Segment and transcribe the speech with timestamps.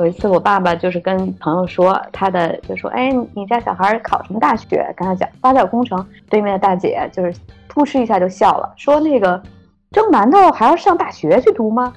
[0.00, 4.82] 有一次，我爸爸就是跟朋友说，他的就说，哎，你家小孩考什么大学？
[4.96, 6.02] 跟他讲发酵工程。
[6.30, 7.34] 对面的大姐就是
[7.68, 9.42] 扑哧一下就笑了，说那个
[9.90, 11.92] 蒸馒头还要上大学去读吗？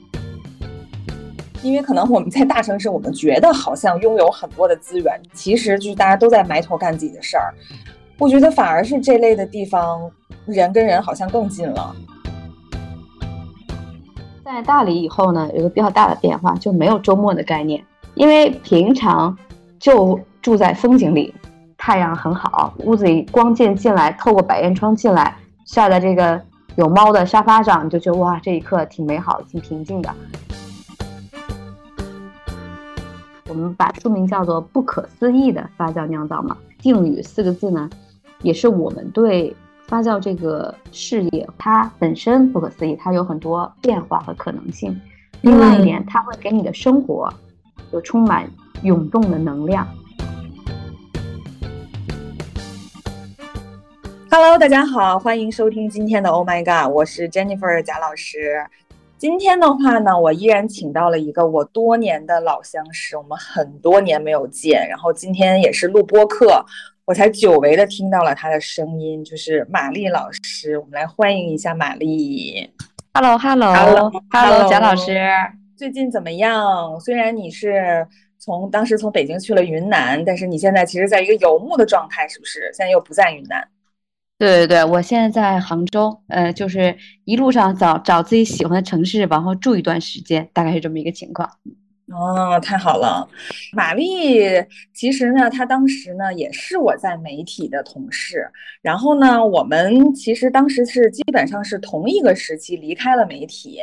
[1.64, 7.54] 因为可能我们在大城市，我们觉得好像拥有很多的资源，其实就是大家都在埋头干自己的事儿。
[8.18, 10.10] 我觉得反而是这类的地方，
[10.44, 11.96] 人跟人好像更近了。
[14.46, 17.84] 在大理以后呢，有个比较大的变化，就没有周末的概念，
[18.14, 19.36] 因为平常
[19.80, 21.34] 就住在风景里，
[21.76, 26.40] 太阳很好，屋子里光线进来，透过百叶窗进来，晒在这个
[26.76, 30.14] 有猫的沙发上，你就觉得哇，这一刻挺美好、挺平静的。
[33.48, 37.90] 我们把书名叫做“不可思议的发酵酿造”嘛，定语四个字呢，
[38.42, 39.56] 也是我们对。
[39.88, 45.00] 发酵这个事业，它本身不可思议，它有很多变化和可能性。
[45.42, 47.32] 另外一点，它会给你的生活
[47.92, 48.50] 有充满
[48.82, 49.86] 涌动的能量。
[54.28, 58.66] Hello，大家好，欢迎收听今天的 Oh My God，我是 Jennifer 贾老师。
[59.18, 66.66] 今天的话呢，我依然请到了一个我多年的老相识，我们很多年没有见，然后今天也是录播课。
[67.06, 72.68] 我才久违的听到了他的声音，就是玛丽老师，我们来欢迎一下玛丽。
[73.14, 75.16] Hello，Hello，Hello，Hello，贾老师，
[75.76, 76.98] 最近怎么样？
[76.98, 78.04] 虽然你是
[78.40, 82.72] 从当时从北京去了云南，但是你现在其实在一个游牧的状态，是不是？
[82.74, 83.68] 现在又不在云南？
[84.36, 91.48] 对对对，我现在在杭州，呃，就是一路上找找自己喜欢的城市，然后住一段时间，大概是这么一个情况。
[92.12, 93.28] 哦，太好了，
[93.72, 94.44] 玛丽，
[94.94, 98.48] 其实呢，她当时呢也是我在媒体的同事，
[98.80, 103.80] 然后呢，我们其实当时是基本上是同一个时期离开了媒体，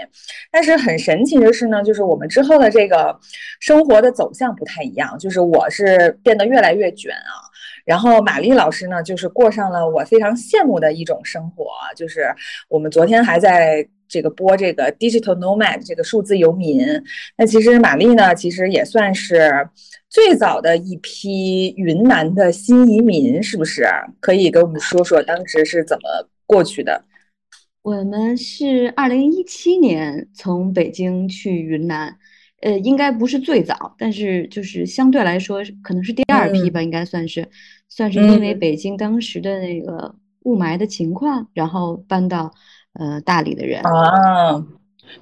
[0.49, 3.19] 但是很神奇的是呢，就是我们之后的这个
[3.59, 7.52] 生活的走向不太一样，就是我是变得越来越卷啊。
[7.86, 12.33] 然后玛丽老师呢，就是过上了我非常羡慕的一种生活，就是
[12.70, 16.86] 我们昨天还在这个播这个 digital nomad 这个数字游民。
[17.38, 19.67] 那其实玛丽呢，其实也算是
[20.10, 23.86] 最早的一批云南的新移民，是不是？
[24.20, 27.04] 可以跟我们说说当时是怎么过去的？
[27.82, 32.16] 我们是二零一七年从北京去云南。
[32.63, 37.45] 呃，应该不是最早，但是就是相对来说，可能是第二批吧，应该算是，
[37.89, 42.49] 算是因为北京当时的那个雾霾的情况，然后搬到
[42.93, 43.81] 呃大理的人。
[43.81, 44.65] 啊，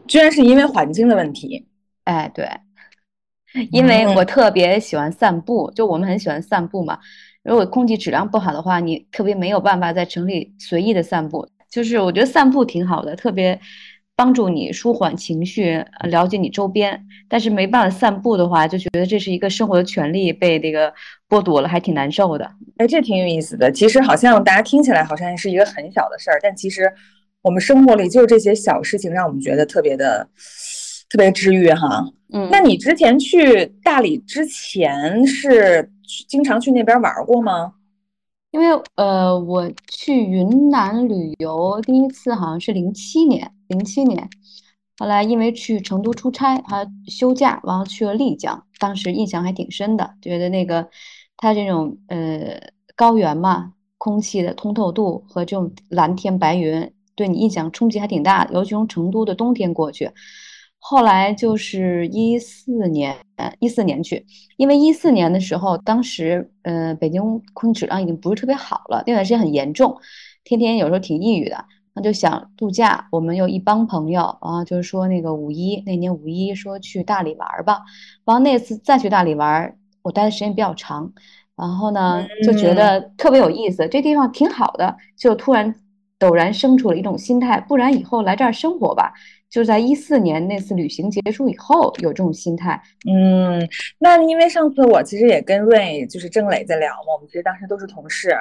[0.08, 1.66] 居然是因为环境的问题，
[2.04, 2.48] 哎，对，
[3.72, 7.00] 因为我特别喜欢散步，就我们很喜欢散步嘛，
[7.44, 13.60] 如果空气质量不好的话，你特别没有办法在城里随意的散步，就是我觉得散步挺好的，特别。
[14.22, 20.94] 帮助你舒缓情绪，了解你周边，但是没办法散步的话，就觉得这是一个生活的权利被这个
[21.28, 22.48] 剥夺了，还挺难受的。
[22.78, 23.72] 哎，这挺有意思的。
[23.72, 26.88] 其实好像大家听起来好像是一个很小的事儿，但其实
[27.42, 30.28] 我们生活里就是这些小事情让我们觉得特别的、
[31.10, 32.06] 特别治愈哈。
[32.32, 35.90] 嗯，那你之前去大理之前是
[36.28, 37.74] 经常去那边玩过吗？
[38.52, 44.30] 因为呃，我去云南旅游第一次好像是零七年，零七年，
[44.98, 50.90] 后来因为去成都出差，还休假，然后去了丽江，当时印象还挺深的，觉得那个
[51.38, 52.60] 它这种呃
[52.96, 60.12] 高原嘛，空气的通透度和这种蓝天白云，对你印象冲击还挺大的，尤其从成都的冬天过去。
[60.84, 63.16] 后来就是一四年，
[63.60, 64.26] 一四年去，
[64.58, 67.22] 因为一四年的时候，当时呃，北京
[67.54, 69.96] 空气质量已经不是特别好了，那段时间很严重，
[70.44, 71.64] 天天有时候挺抑郁的。
[71.94, 77.82] 那就想度假，我们有一帮朋友啊，就是说那个五一那年五一说去大理玩吧，
[78.26, 81.12] 然后那次再去大理玩，我待的时间比较长，
[81.56, 85.76] 然后呢就觉得特别有意思，这地方挺好的，就突然
[86.18, 89.14] 陡然生出了一种心态，不然以后来这儿生活吧。
[89.52, 92.82] 就在一四年那次旅行结束以后，有这种心态。
[93.06, 93.68] 嗯，
[94.00, 98.34] 那因为上次我其实也跟瑞就是郑磊在聊嘛，我们其实当时都是同事。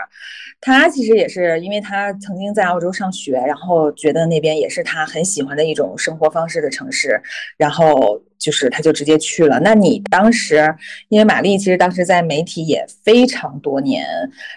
[0.61, 7.21] 他其实也是因为他曾经在澳洲上学，然后觉得那边也是他很喜欢的一种生活方式的城市，
[7.59, 8.23] 然后。
[8.41, 9.61] 就是他就直接去了。
[9.61, 10.75] 那你当时，
[11.11, 14.03] 因为玛丽其实当时在媒体也非常多年，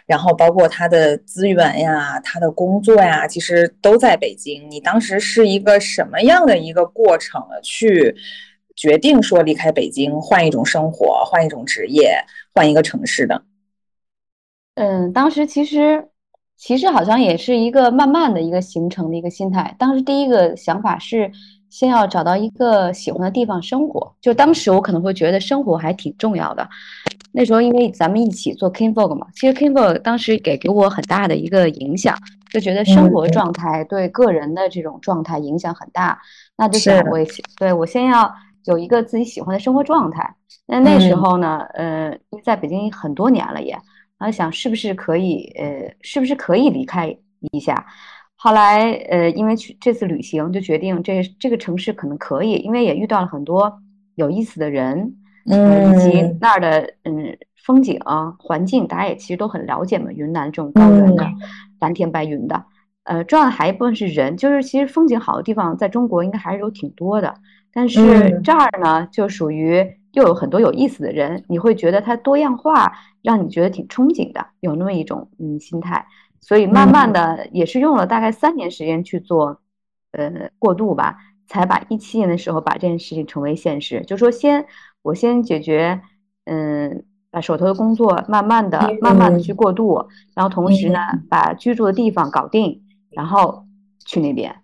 [0.05, 4.71] 然后包括她的资源呀、她的工作呀，其实都在北京。
[4.71, 8.15] 你当时是一个什么样的一个过程去
[8.75, 12.17] 决定说离开北京，换一种生活、换一种职业、
[12.53, 13.43] 换一个城市的？
[14.75, 16.09] 嗯，当时其实
[16.57, 19.75] 其实好像也是一个慢慢的一个形成的一个心态。
[19.77, 21.31] 当时第一个想法是。
[21.73, 24.15] 先要找到一个喜欢的地方生活。
[24.21, 26.69] 就当时我可能会觉得生活还挺重要的。
[27.31, 32.15] 那时候因为咱们一起做 KingVog 嘛，其实 KingVog 当时给给我很大的一个影响，
[32.53, 36.17] 就觉得生活状态对个人的这种状态影响很大。
[36.55, 37.17] 那就想我
[37.57, 38.31] 对我先要
[38.65, 40.35] 有一个自己喜欢的生活状态。
[40.67, 43.71] 那那时候呢，呃，因为在北京很多年了也，
[44.17, 47.13] 然后想是不是可以，呃，是不是可以离开
[47.51, 47.85] 一下。
[48.35, 53.81] 后来，呃，因为去这次旅行，就决定这这个城市可能可以，因为也遇到了很多
[54.15, 55.15] 有意思的人，
[55.49, 57.99] 嗯，以及那儿的嗯风景
[58.37, 60.11] 环境，大家也其实都很了解嘛。
[60.11, 61.25] 云南这种高原的
[61.79, 62.65] 蓝天白云的，
[63.03, 67.33] 呃，重要的还一部分是人，就是其实风景好的地方在中国应该还是有挺多的，
[67.71, 76.05] 但是这儿呢，就属于又有很多有意思的人，你会觉得它多样化，让你觉得挺憧憬的，有那么一种嗯心态。
[76.41, 79.61] 所以慢慢的也是用了大概三年时间去做，
[80.11, 81.17] 呃，过渡吧，
[81.47, 84.01] 才把一七年的时候把这件事情成为现实。
[84.05, 84.65] 就说先
[85.01, 86.01] 我先解决，
[86.43, 89.97] 嗯，把手头的工作慢慢的、慢慢的去过渡，
[90.35, 93.65] 然后同时呢，把居住的地方搞定，然后
[94.05, 94.55] 去那边。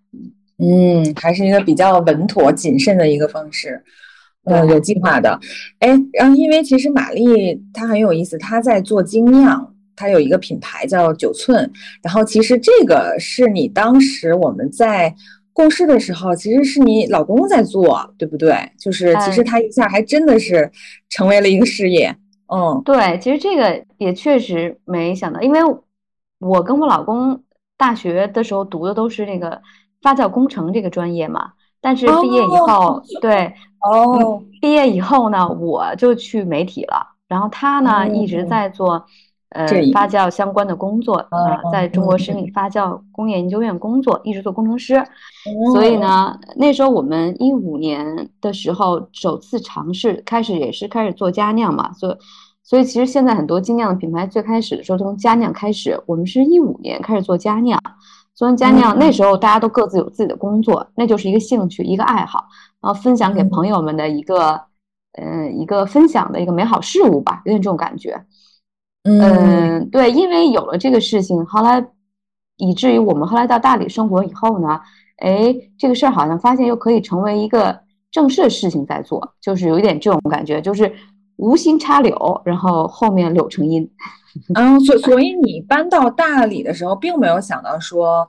[0.59, 3.83] 嗯，还是一个比较稳妥、谨慎的一个方式，
[4.43, 5.39] 呃，有计划的。
[5.79, 9.73] 哎，然后因为其实玛丽她很有意思，她在做精酿。
[9.95, 11.69] 它有一个品牌叫九寸，
[12.01, 15.13] 然后其实这个是你当时我们在
[15.51, 18.55] 共事的时候，其实是你老公在做，对不对？
[18.79, 20.71] 就是其实他一下还真的是
[21.09, 22.15] 成为了一个事业。
[22.51, 25.59] 嗯，对，其实这个也确实没想到，因为
[26.39, 27.43] 我跟我老公
[27.77, 29.61] 大学的时候读的都是那个
[30.01, 39.05] 发酵工程这个专业嘛，但是毕业以后，对， 哦，毕业以后呢，我就去媒体了，然后他呢一直在做。
[39.49, 45.03] 呃，发酵相关的工作啊，在中国食品发酵工业研究院工作，一直做工程师。
[45.73, 51.91] 所以呢，那时候我们一五年的时候首次尝试，开始也是开始做佳酿嘛。
[51.93, 52.17] 所以，
[52.63, 57.81] 所以其实现在很多精酿的品牌最开始的时候从佳酿开始，我们是一五年开始做佳酿。
[58.35, 62.45] 做完佳酿，那时候大家都各自有自己的工作，那就是一个兴趣，一个爱好，
[62.79, 64.61] 然后分享给朋友们的一个，
[65.13, 68.15] 呃，一个分享的一个美好事物吧，有点这种感觉。
[69.09, 71.83] 嗯，对，因为有了这个事情，后来
[72.57, 74.79] 以至于我们后来到大理生活以后呢，
[75.17, 77.79] 哎，这个事儿好像发现又可以成为一个
[78.11, 80.91] 正式的事情在做，就是有一点这种感觉，就是
[81.37, 83.89] 无心插柳，然后后面柳成荫。
[84.53, 88.27] 嗯，所 所以你搬到大理的时候，并没有想到说，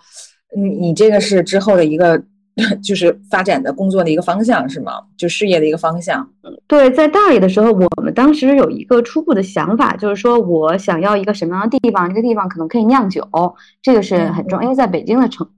[0.56, 2.22] 你你这个是之后的一个。
[2.82, 4.92] 就是发展的工作的一个方向是吗？
[5.16, 6.28] 就事业的一个方向。
[6.66, 12.08] 对，在大理的时候，我们当时有一个初步的想法，就是说我想要一个什么样的地方？
[12.08, 13.26] 这个地方可能可以酿酒，
[13.82, 14.62] 这个是很重要。
[14.64, 15.48] 因为在北京的城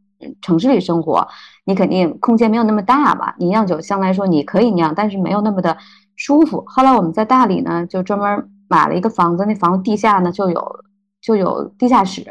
[0.41, 1.27] 城市里生活，
[1.65, 3.35] 你肯定空间没有那么大吧？
[3.39, 5.77] 你酿酒相对来说你可以酿，但是没有那么的
[6.17, 6.63] 舒服。
[6.67, 10.85] 后来我们在大理呢，就专门买了一个房子，那房子地下呢就有
[11.23, 12.23] 就有地下室。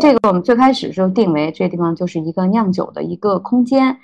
[0.00, 3.98] 这个我们最开始就定为这地方就是一个酿酒的一个空间。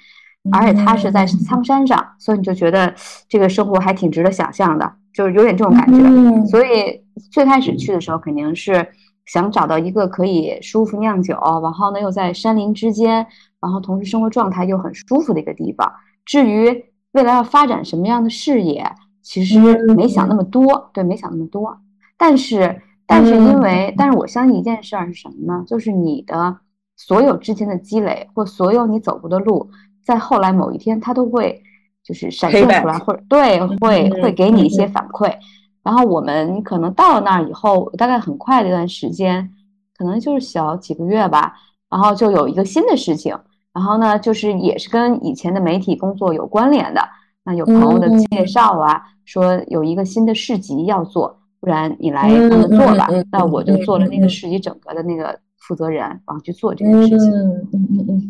[0.53, 2.95] 而且它是在苍山上，所以你就觉得
[3.31, 6.47] 这个生活还挺值得想象的，就是有点这种感觉。
[6.47, 8.87] 所以最开始去的时候，肯定是
[9.25, 13.27] 想找到一个可以舒服酿酒，然后呢又在山林之间，
[13.59, 15.91] 然后同时生活状态又很舒服的一个地方。
[16.27, 18.85] 至于未来要发展什么样的事业，
[19.23, 19.59] 其实
[19.95, 21.75] 没想那么多，对，没想那么多。
[22.19, 25.65] 但是，但是因为，但是我相信一件事儿是什么呢？
[25.67, 26.57] 就是你的
[26.97, 29.71] 所有之前的积累，或所有你走过的路。
[30.03, 31.63] 在后来某一天，它都会
[32.03, 35.35] 就是闪现出来，或者对，会会给你一些反馈。
[35.83, 39.51] 然后我们可能到了那儿以后，大概很快的一段时间，
[39.97, 41.55] 可能就是小几个月吧，
[41.91, 43.39] 然后就有一个新的事情。
[43.73, 47.01] 然后呢，就是也是跟以前的媒体工作有关联的。
[47.43, 52.29] 那有朋友的介绍啊，说有一个新的市集要做，不然你来
[52.69, 53.09] 做吧。
[53.33, 55.39] 那我就做了那个市集整个的那个。
[55.67, 57.31] 负责人，然后去做这件事情。
[57.33, 58.23] 嗯嗯嗯嗯，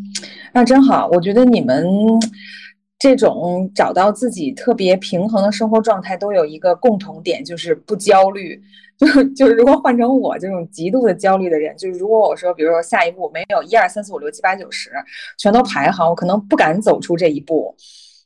[0.52, 1.08] 那真好。
[1.08, 1.84] 我觉得你们
[2.96, 8.62] 这种找到自己特别平衡的生活状态，都有一个共同点，就是不焦虑。
[8.96, 14.92] 就就是，如果换成我这种极度的焦虑的人，就是如果我说，比如说下一步没有一二三四五六七八九十
[15.36, 17.74] 全都排好，我可能不敢走出这一步。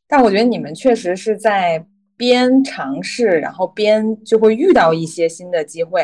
[0.06, 1.82] 但我觉得你们确实是在
[2.18, 6.02] 边尝试，然后边就会遇到一些新的机会。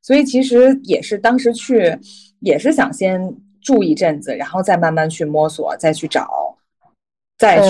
[0.00, 1.98] 所以其实也是当时去。
[2.42, 3.20] 也是想先
[3.60, 6.26] 住一阵子，然后再慢慢去摸索，再去找，
[7.36, 7.68] 再去，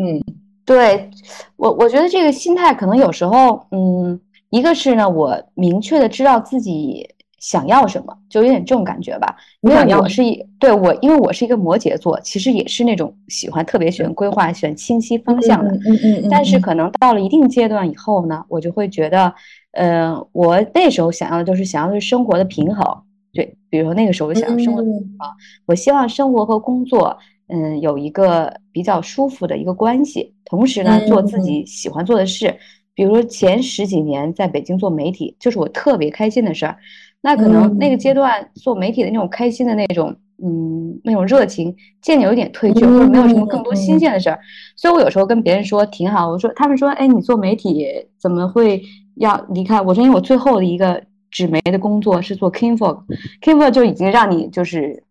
[0.00, 0.18] 嗯，
[0.64, 1.10] 对
[1.56, 4.18] 我，我觉得这个心态可能有时候，嗯，
[4.48, 7.06] 一个是呢，我明确的知道自己
[7.42, 9.36] 想要什么，就有点这种感觉吧。
[9.62, 15.70] 因为我是一对我，因为我是一个摩羯座，其实也是那种喜欢特别喜欢规划、喜欢清晰方向的。
[15.72, 16.28] 嗯嗯嗯。
[16.30, 19.34] 但是可能到了一定阶段以后呢，我就会觉得，
[19.72, 22.86] 呃，我那时候想要的就是想要的是生活的平衡。
[23.32, 25.28] 对，比如说那个时候我想要生活的平衡，
[25.66, 27.18] 我希望生活和工作，
[27.48, 32.54] 嗯，有一个比较舒服的一个关系，同时呢，做自己喜欢做的事。
[32.94, 36.76] 比如说前十几年在北京做媒体，就是我特别开心的事儿。
[37.22, 44.38] 那可能那个阶段做媒体的那种开心的那种，嗯，那种热情渐渐有点褪去，或者没有什么更多新鲜的事儿。
[44.76, 47.86] 所以我有时候跟别人说挺好，我说他们说，哎，你做媒体
[48.18, 48.82] 怎么会
[49.16, 49.80] 要离开？
[49.80, 55.04] 我说因为我最后的一个纸媒的工作是做 Kingfog，Kingfog 就已经让你就是。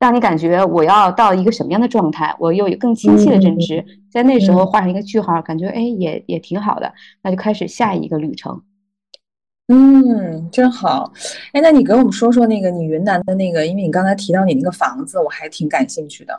[0.00, 6.92] 让你感觉我要到一个什么样的状态，我又有更清晰的认知，在那时候画上一个句号，感觉哎也也挺好的，
[7.22, 8.60] 那就开始下一个旅程。
[9.68, 11.12] 嗯，真好。
[11.52, 16.38] 哎，那你给我们说说那个你云南的那个，因为你刚才提到你那个房子，我还挺感兴趣的。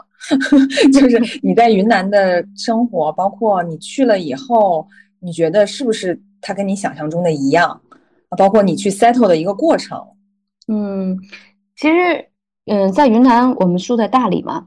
[0.94, 4.88] 就是你在云南的生活，包括你去了以后，
[5.20, 7.82] 你觉得是不是它跟你想象中的一样？
[8.38, 10.00] 包括你去 settle 的一个过程。
[10.68, 11.18] 嗯，
[11.76, 12.26] 其实。
[12.68, 14.66] 嗯，在云南，我们住在大理嘛，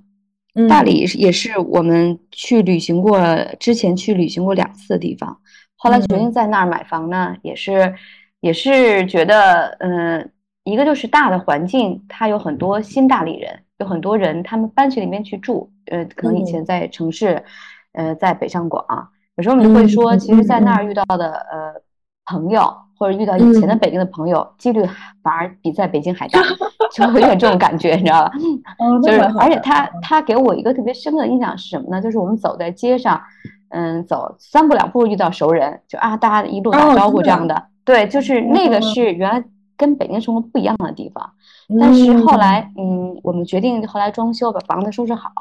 [0.55, 3.19] 嗯大理也是我们去旅行过，
[3.59, 5.37] 之前去旅行过两次的地方。
[5.75, 7.93] 后来决定在那儿买房呢，也是，
[8.41, 10.31] 也是觉得，嗯，
[10.65, 17.43] 一个就是大的环境，它有很多新大理人，有很多人他们搬去里面去住，呃，可能以前在城市，
[17.93, 18.85] 呃，在北上广，
[19.37, 21.75] 有时候我们会说，其实，在那儿遇到的，呃，
[22.27, 22.73] 朋友。
[23.01, 24.85] 或者遇到以前的北京的朋友，几率
[25.23, 26.41] 反而比在北京还大，
[26.93, 28.33] 就会有点这种感觉，你知道吧？
[29.05, 32.03] 就是，而且他他给我一个特别深刻的印象是什么呢？
[32.03, 33.23] 就是我们走在街上，
[33.69, 37.55] 嗯，走三步两步遇到熟人，就啊，大家一路打招呼这样的。
[37.89, 39.43] 对，就是那个是原来
[39.75, 41.33] 跟北京生活不一样的地方。
[41.81, 45.33] 但是后来，嗯，我们决定后来装修，把房子收拾好，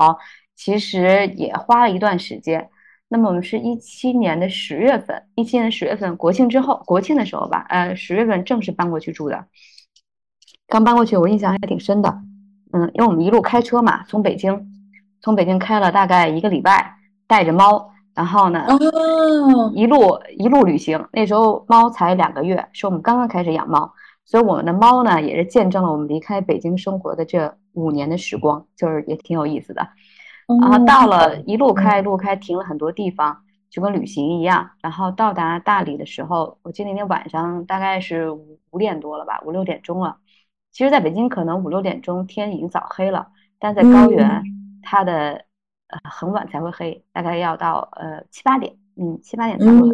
[0.56, 2.70] 其实也花了一段时间。
[3.10, 9.44] 那么我们是一七年的十月份，一七年十月份国庆之后，国庆的时候吧，呃，十月份正式搬过去住的。
[10.70, 12.22] 刚搬过去，我印象还挺深的，
[12.72, 14.72] 嗯，因为我们一路开车嘛，从北京，
[15.20, 16.96] 从北京开了大概一个礼拜，
[17.28, 21.08] 带着猫，然后呢，哦一路一路旅行。
[21.14, 23.94] 那时候猫才两个月，是我们刚刚开始养猫，
[24.26, 29.88] 所以我们的猫呢，也是见证了我们离开北京生活的这五年的时光，就是也挺有意思的。
[30.62, 33.38] 然后到了一路开一，路开停了很多地方，
[33.70, 34.72] 就跟旅行一样。
[34.82, 40.18] 然后到达大理的时候，我记得那天晚上大概是五五点多了吧，五六点钟了。
[40.72, 43.28] 其实，在北京可能五六点钟天已经早黑了，
[43.60, 44.44] 但在高原，
[44.82, 45.44] 它的
[45.88, 49.90] 呃很晚才会黑，大概要到呃七八点，嗯七八点才会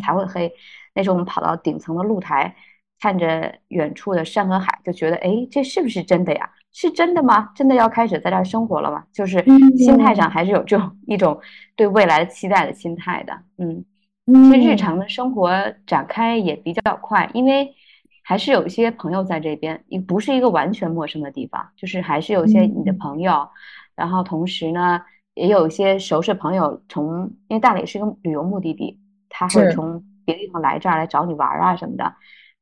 [0.00, 0.52] 才会黑。
[0.94, 2.54] 那时候我们跑到顶层的露台，
[3.00, 6.50] 看着远处的山和海，就觉得哎，这是不是真的呀？
[6.72, 7.50] 是真的吗？
[7.54, 9.02] 真的要开始在这儿生活了吗？
[9.12, 9.42] 就是
[9.76, 11.40] 心态上还是有这种一种
[11.74, 13.32] 对未来的期待的心态的。
[13.56, 13.84] 嗯，
[14.26, 15.50] 其实日常的生活
[15.86, 17.74] 展开也比较快，因为
[18.22, 23.48] 还是有一些朋友在这边，也不是一个完全陌生的地方，就是还是有一些你的朋友。
[23.96, 25.00] 然后同时呢，
[25.38, 32.04] 也有一些熟识朋友从，因为大理是一个旅游目的地，他会从别的地方来这儿来找你玩啊什么的。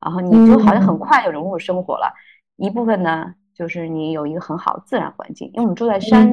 [0.01, 2.13] 然后你就好像很快就融入生活了。
[2.57, 3.35] 一部分呢。
[3.57, 6.31] 就是你有一个很好的自然环境，因为我们住在山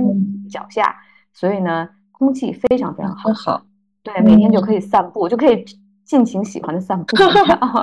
[0.50, 0.94] 脚下，
[1.32, 3.32] 所以呢，空气非常非常好。
[3.34, 3.66] 好，
[4.04, 5.64] 对，每天就可以散步，就可以
[6.04, 7.16] 尽情喜欢的散步。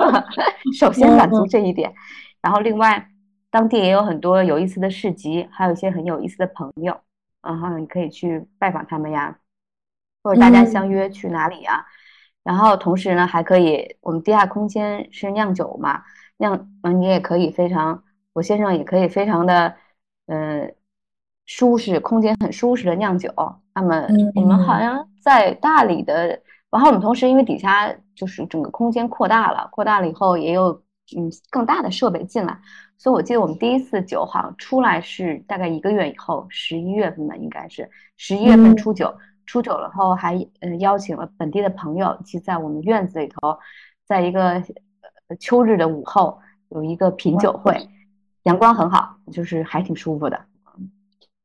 [0.77, 1.91] 首先满足这一点，
[2.39, 3.03] 然后另外，
[3.49, 6.95] 当地也有很多有意思的市集，还有一些很有意思的朋友，
[7.41, 9.37] 然后你可以去拜访他们呀，
[10.23, 11.85] 或者大家相约去哪里呀。
[12.43, 16.03] 然后同时呢，还可以，我们地下空间是酿酒嘛，
[16.37, 18.03] 酿，嗯，你也可以非常。
[18.33, 19.75] 我先生也可以非常的，
[20.27, 20.73] 嗯，
[21.45, 23.29] 舒适，空间很舒适的酿酒。
[23.75, 30.81] 那么我们好像在大理的，然后我们同时因为底下就是整个空间扩大了，扩大了以后也有
[31.17, 32.59] 嗯更大的设备进来，
[32.97, 39.13] 所以我记得我们第一次酒好像出来是大概一个月以后，十一月份吧，应该是十一月份出酒，
[39.45, 43.57] 出酒了后还嗯邀请了本地的朋友，其在我们院子里头，
[44.05, 44.61] 在一个
[45.39, 46.39] 秋日的午后
[46.69, 47.89] 有一个品酒会。
[48.43, 50.45] 阳光很好，就是还挺舒服的。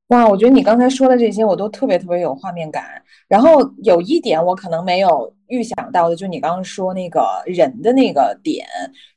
[0.09, 2.85] 哇，我觉得你刚才说的这些，我都特别特别有画面感。
[3.27, 8.65] 然后有一点我可能没有预想到的，就你刚刚说那个人的那个点，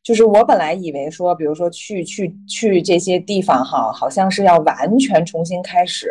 [0.01, 6.09] 就是我本来以为说，比如说去去去这些地方哈，好像是要完全重新开始，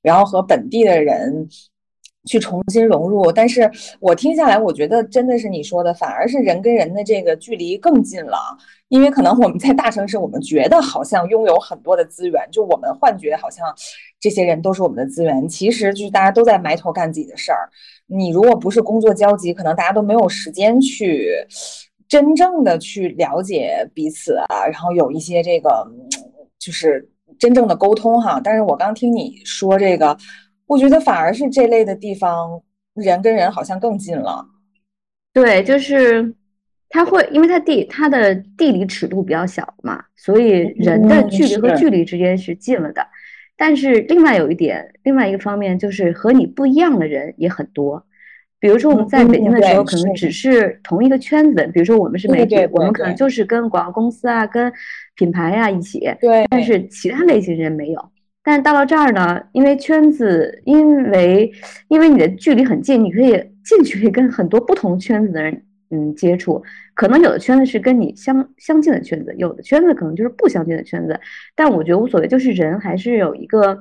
[0.00, 1.48] 然后和本地的人
[2.26, 3.30] 去重新融入。
[3.32, 8.38] 但是我听下来，我觉得真的是你说的，反而是人跟人的这个距离更近了。
[8.88, 13.64] 因为可能我们在大城市，我们觉得好像拥有很多的资源，就我们幻觉好像
[14.18, 17.70] 这些人都是我们的资源，其实就是大家都在埋头干自己的事儿。
[18.06, 21.30] 你如果不是工作交集，可能大家都没有时间去
[22.08, 25.86] 真正的去了解彼此啊，然后有一些这个
[26.58, 27.08] 就是
[27.38, 28.40] 真正的沟通哈。
[28.42, 30.16] 但是我刚听你说这个，
[30.70, 32.62] 我觉得反而是这类的地方，
[32.94, 34.46] 人跟人好像更近了。
[35.32, 36.34] 对，就是。
[36.92, 43.06] 它会，因为它地它的地理尺度比较小嘛，所以人的距离和距离之间是近了的。
[43.56, 48.04] 但是另外有一点，另外一个方面就是和你不一样的人也很多。
[48.58, 54.72] 比如说我们在北京的时候，可能只是同一个圈子，比如说我们是媒体，我们可能就是跟广告公司啊、跟
[55.14, 56.00] 品牌呀一起。
[56.20, 56.44] 对。
[56.50, 58.10] 但是其他类型人没有。
[58.42, 61.52] 但是到了这儿呢，因为圈子，因为
[61.88, 63.32] 因为你的距离很近，你可以
[63.64, 65.62] 近距离跟很多不同圈子的人。
[65.92, 66.62] 嗯，接触
[66.94, 71.18] 可能有的圈子是跟你相相近的圈子，有的圈子可能就是不相近的圈子。
[71.56, 73.76] 但我觉得无所谓，就是人还是有一个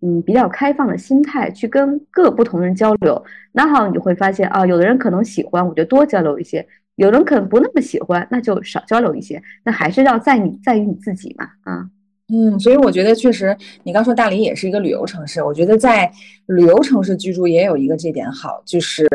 [0.00, 3.24] 嗯比较开放的心态去跟各不同人交流。
[3.52, 6.60] 那好，你会发现啊，有的人可能喜欢，我就多交流一些；
[6.96, 9.40] 有人可能不那么喜欢，那就少交流一些。
[9.64, 11.88] 那还是要在你在于你自己嘛，啊，
[12.32, 16.10] 嗯，所以我觉得确实，你刚说大理也是一个旅游城市，我觉得在
[16.46, 19.06] 旅游城市居住也有一个这点好，就是。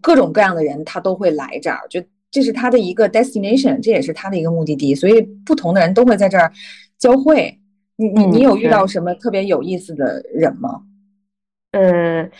[0.00, 6.52] 各种各样的人，他都会来这儿，就这是他的一个 destination，这也是他的一个目的地，所以不同的人都会在这儿
[6.96, 7.58] 交汇。
[7.96, 10.82] 你你你有遇到什么特别有意思的人吗？
[11.72, 12.30] 呃，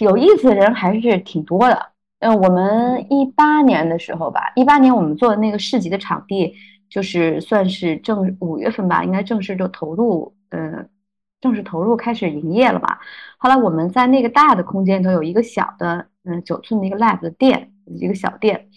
[0.00, 1.78] 有意思的人还是挺多的。
[2.20, 6.54] 嗯，我们一八年的时候吧，一八年我们做的那个市集的场地，
[6.94, 10.88] 就是算是正五月份吧，应该正式就投入，嗯。
[11.40, 12.96] 正式投入开始营业了嘛？
[13.36, 18.70] 后来我们在那个大的空间里头有一个小的，嗯，九寸的一个 lab 的店，一个小店。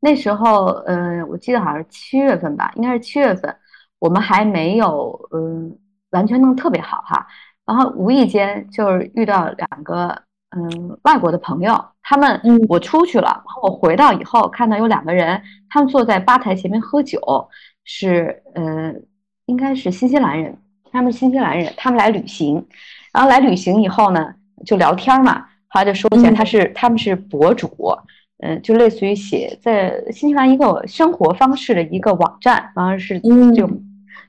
[0.00, 3.54] 那时候，嗯，我记得好像是七月份吧，应该是七月份，
[4.00, 5.78] 我们还没有，嗯，
[6.10, 7.24] 完全弄特别好哈。
[7.64, 10.20] 然后无意间就是遇到两个，
[10.56, 12.40] 嗯，外国的朋友，他们，
[12.70, 17.20] 我出去了，然后我回到以后看到有两个人，他们坐在吧台前面喝酒，
[17.84, 19.04] 是，嗯，
[19.44, 20.56] 应该是新西兰人。
[20.90, 22.66] 他们是新西兰人，他们来旅行，
[23.12, 24.34] 然后来旅行以后呢，
[24.64, 25.44] 就聊天嘛。
[25.68, 27.68] 后来就说起来，他是他们是博主，
[28.38, 33.70] 嗯，就类似于写在新西兰一个生活方式的一个网站，然后是这种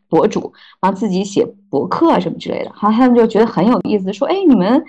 [0.10, 0.52] 博主，
[0.82, 2.72] 然后自己写博客什么之类的。
[2.74, 4.84] 好，他们就觉得很有意思，说：“哎，你们……”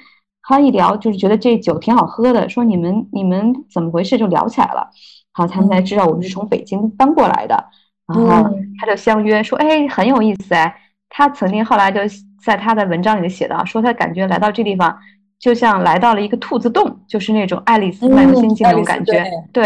[0.51, 4.91] 好一聊，就是觉得这酒挺好喝的，说：“你们你们怎么回事？”就聊起来了。
[5.33, 7.65] 好，他们才知道我们是从北京搬过来的，
[8.07, 10.75] 然后他就相约说：“哎，很有意思哎。”
[11.09, 12.01] 他曾经后来就
[12.45, 14.97] 在他的文章里写到，说他感觉来到这地方，
[15.39, 19.25] 就像来到了一个兔子洞，就是那种爱丽丝漫游仙境那种感觉。
[19.53, 19.65] 对，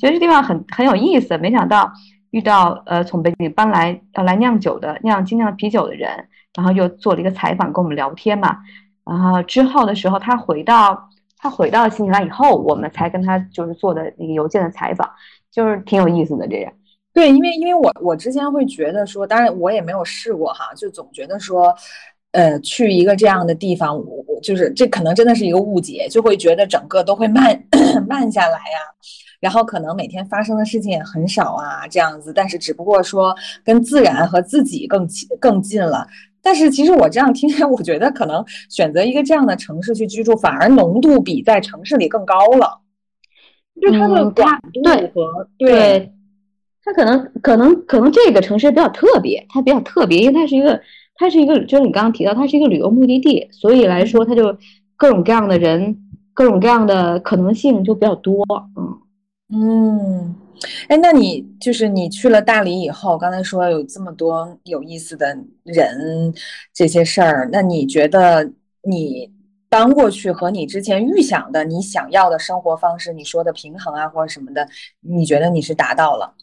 [0.00, 1.36] 觉得这地方很很有意思。
[1.38, 1.90] 没想到
[2.30, 6.10] 遇到呃从北京搬来要来酿酒的酿精酿啤酒的人，
[6.54, 8.58] 然后又做了一个采访跟我们聊天嘛。
[9.06, 15.08] 然后之后的时候，他回到他回到新西兰以后，我们才跟他就是做的那个邮件的采访，
[15.50, 16.72] 就是挺有意思的这样。
[17.14, 21.74] 对，因为因为我我之前会觉得说，当然我也没有试过哈，就总觉得说，
[22.32, 27.58] 呃，去一个这样的地方，我我就是这可能真的是一个误解，就会觉得整个都会慢
[28.06, 28.78] 慢下来呀，
[29.40, 36.06] 然后可能每天发生的事情也很少啊，这样子，但是只不过说跟自然和自己更近更近了。
[36.46, 42.82] 但是其实我这样听起来，我觉得可能选择一个这样的城市去居住，反而浓度比在城市里更高了，
[43.82, 44.80] 就它的广度
[45.12, 46.12] 和对。
[46.84, 50.80] 它可能可能可能这个城市比较特别，它比较特别，因为它是一个
[51.16, 54.56] 它是一个，就是你刚刚提到，它是一个旅游目的地，所以来说，它就
[54.96, 55.98] 各种各样的人，
[56.32, 58.44] 各种各样的可能性就比较多。
[58.76, 58.85] 嗯
[59.48, 60.34] 嗯，
[60.88, 66.34] 哎，那你就是你去了大理以后，刚才说有这么多有意思的人
[66.74, 68.50] 这些事儿，那你觉得
[68.82, 69.30] 你
[69.68, 74.68] 搬过去和你之前预想的你想要的生活方式，你说的平衡啊或者什么的，
[75.00, 76.34] 你觉得你是达到了？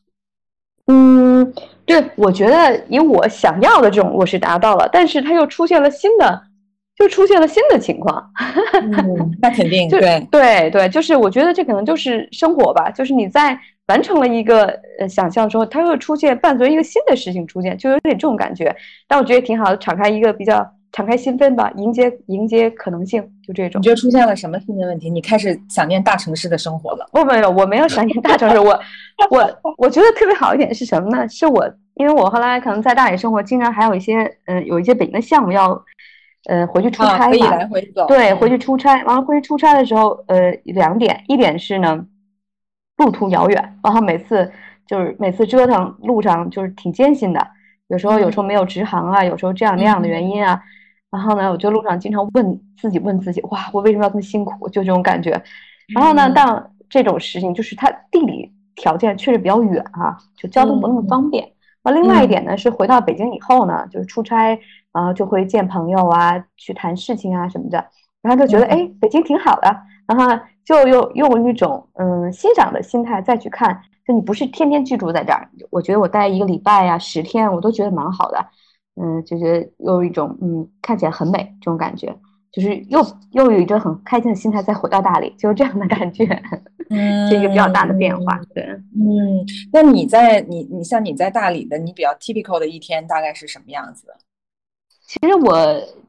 [0.87, 1.53] 嗯，
[1.85, 6.43] 对，我觉得以我想要的这种，我是达到了，但是它又出现了新的，
[6.97, 8.31] 就出现了新的情况。
[9.41, 14.65] 那肯定，对对对，就是我觉得这可能就是生活吧，就是你在完成了一个
[14.99, 18.75] 呃想象之后，它会出现伴随一个新的事情出现，就有点这种感觉。
[19.07, 20.65] 但我觉得挺好的，敞开一个比较。
[20.95, 23.81] 敞开心扉吧，迎接迎接可能性，就这种。
[23.81, 25.09] 你觉得出现了什么新的问题？
[25.09, 27.09] 你开始想念大城市的生活了？
[27.11, 28.59] 不，没有，我没有想念大城市。
[28.59, 28.79] 我，
[29.31, 31.27] 我，我觉得特别好一点是什么呢？
[31.27, 35.69] 是我，因为我后来可能在大理生活，经常还有一些，嗯，有一些北京的项目要，
[36.49, 38.05] 呃，回去出差嘛，可以来回走。
[38.05, 42.05] 对，回去出差，完了回去出差的时候，呃，两点，一点是呢，
[42.97, 44.51] 路途遥远，然后每次
[44.85, 47.47] 就是每次折腾路上就是挺艰辛的，
[47.87, 50.61] 有时候有时候没有直航啊，有时候这样那样的原因啊，
[51.09, 54.67] 然后呢，我就路上经常问自己问自己，哇，我为什么要这么辛苦？
[54.67, 55.41] 就这种感觉。
[55.93, 61.53] 然后呢，当这种事情就是它地理条件确实比较远啊，就交通不那么方便。
[61.85, 64.59] 那另外一点呢，是回到北京以后呢，就是出差。
[64.93, 67.83] 然后就会见朋友啊，去谈事情啊什么的，
[68.21, 69.75] 然后就觉得哎，北京挺好的，
[70.07, 78.45] 然后就又用一种嗯欣赏的心态再去看，就你不是天天居住在这儿，我觉得我待一个礼拜呀、十天，我都觉得蛮好的，
[79.01, 82.15] 嗯，就是又一种嗯看起来很美这种感觉，
[82.51, 82.99] 就是又
[83.31, 86.25] 又有一个很开心的心态再回到大理，就是这样的感觉，
[86.89, 94.05] 嗯，是一个比较大的变化，对，嗯，那你在你你像你在大理的，你比较 typical 的一天大概是什么样子？
[94.05, 94.13] 的？
[95.13, 95.55] 其实我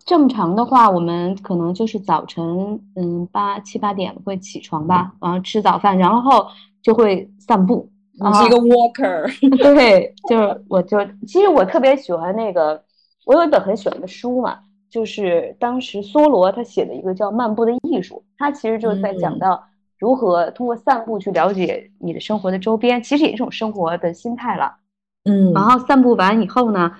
[0.07, 6.47] 正常的话，我们可能就是早晨，嗯，八七八点会起床吧，然后吃早饭，然后
[6.81, 7.87] 就会散步。
[8.12, 9.29] 你是一个 walker，
[9.61, 12.83] 对，就是我就其实我特别喜欢那个，
[13.27, 19.62] 我有一本很喜欢的书嘛，就是当时梭罗他写的一个叫《漫步的艺术》，他其实就是在讲到
[19.99, 24.77] 如何通过散步去了解你的生活的周边，其实也是一种生活的心态了。
[25.25, 26.90] 嗯，然后散步完以后呢？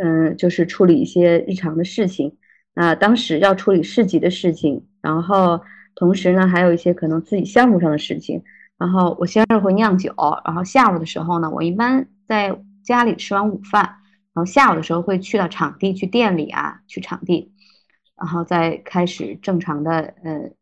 [0.00, 2.36] 嗯，就是处理一些日常的事情，
[2.74, 5.60] 那当时要处理市级的事情，然后
[5.94, 8.42] 同时呢，还有一些可能自己项目上的事情。
[8.78, 13.82] 然后我先是会酿酒，然后下午的时候呢，我一般在家里吃完午饭，
[14.32, 17.52] 然后下午的时候会去到场地，去店里啊，去场地，
[18.16, 20.52] 然后再开始正常的，呃，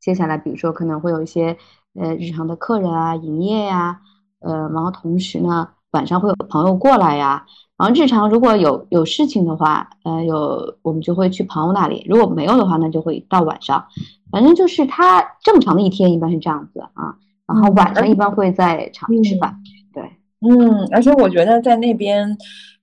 [0.00, 1.56] 接下来比如说可能会有一些
[1.94, 4.00] 呃日常的客人啊，营业呀，
[4.40, 7.44] 呃，然后同时呢，晚上会有朋友过来呀。
[7.76, 13.84] 然后日常如果有有事情的话，呃，有我们就会去朋友那里；如果没有的话，那就会到晚上。
[14.30, 17.16] 反正就是他正常的一天一般是这样子啊。
[17.46, 19.56] 然后晚上一般会在场地吃饭。
[19.92, 20.02] 对，
[20.40, 22.36] 嗯，而且我觉得在那边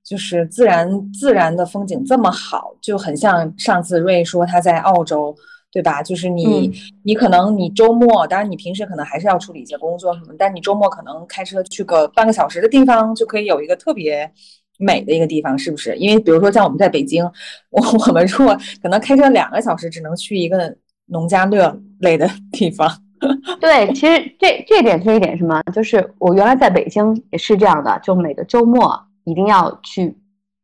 [0.03, 5.35] 就是自然自然的风景这么好，就很像上次瑞说他在澳洲，
[5.77, 6.01] 对吧？
[6.01, 6.71] 就是你
[7.03, 14.31] 你可能你周末，当然你平时可能还是要处理一些工作什么，但你周末可能开车去个半个小时的地方，就可以有一个特别。
[14.79, 15.95] 美的一个地方是不是？
[15.95, 17.23] 因为比如说像我们在北京，
[17.71, 20.71] 我我们如果可能开车两个小时，只能去一个
[21.07, 22.87] 农家乐类的地方。
[23.59, 25.59] 对，其实这这点是一点什么？
[25.73, 30.15] 就是我原来在北京也是这样的，就每个周末一定要去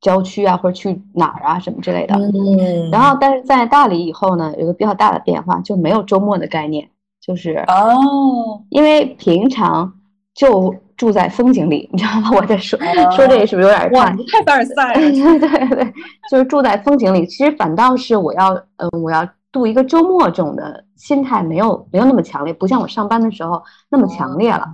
[0.03, 2.13] 郊区啊，或者去哪儿啊什么之类的。
[2.15, 2.91] 嗯。
[2.91, 6.87] 然后，但是在大理以后呢，有个比较大的变化，就没有周末的概念，
[7.19, 9.93] 就是哦，因为平常
[10.35, 10.75] 就。
[10.95, 12.29] 住在风景里，你知道吗？
[12.35, 12.79] 我在说
[13.15, 14.05] 说这个是不是有点哇？
[14.31, 14.99] 太凡尔赛了。
[15.01, 15.93] 对对对，
[16.29, 17.25] 就是住在风景里。
[17.25, 24.65] 其实反倒是我要，嗯，我要度一个周末这种的心态没有没有那么强烈，不像我上班的时候那么强烈了。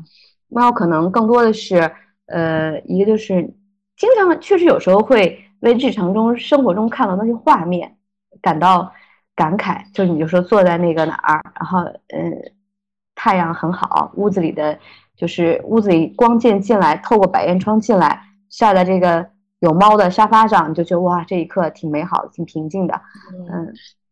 [0.49, 1.89] 那我可能更多的是，
[2.27, 3.53] 呃，一个就是
[3.99, 7.97] 经常确实有时候会为日常中生活中看到那些画面
[8.41, 8.91] 感到
[9.35, 9.83] 感慨。
[9.93, 12.51] 就是你就说坐在那个哪儿，然后嗯，
[13.13, 14.79] 太阳很好，屋子里的。
[15.17, 22.93] 就是屋子里光线进来，透过百叶窗进来，晒在这个有猫的沙发上，你就觉得哇，这一刻挺美好的，挺平静的。
[23.51, 23.67] 嗯，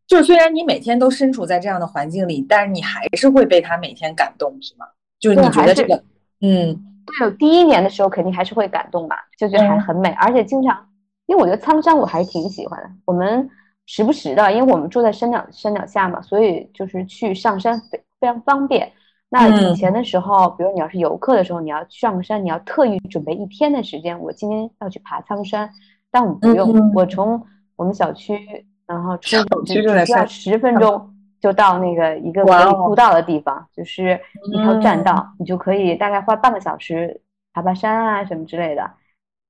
[0.06, 4.86] 就是虽然你每天都身处在这样的环境里，但是你还是会被它每天感动，是吗？
[5.18, 6.04] 就是你觉得这个，
[6.42, 6.78] 嗯，
[7.20, 10.86] 对，第一年的时候肯定还是会感动吧，就觉得还很美，而且经常，
[11.26, 12.90] 因为我觉得苍山我还挺喜欢的。
[13.06, 13.50] 我们
[13.86, 18.92] 时不时的，因为我们住在山脚山脚下嘛，所以就是去上山非非常方便。
[19.30, 24.18] 那以前的时候，比如你要是游客的时候，你要上山，你要特意准备一天的时间。
[24.20, 25.70] 我今天要去爬苍山，
[26.10, 34.20] 但我不用，我从我们小区，然后出只需要十分钟就到那个一个可以步道的地方，就是
[34.52, 37.22] 一条栈道，你就可以大概花半个小时
[37.54, 38.92] 爬爬山啊什么之类的。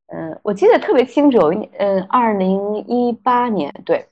[0.08, 1.40] 嗯，我记得特别清楚，
[1.78, 4.08] 嗯，二零一八年对，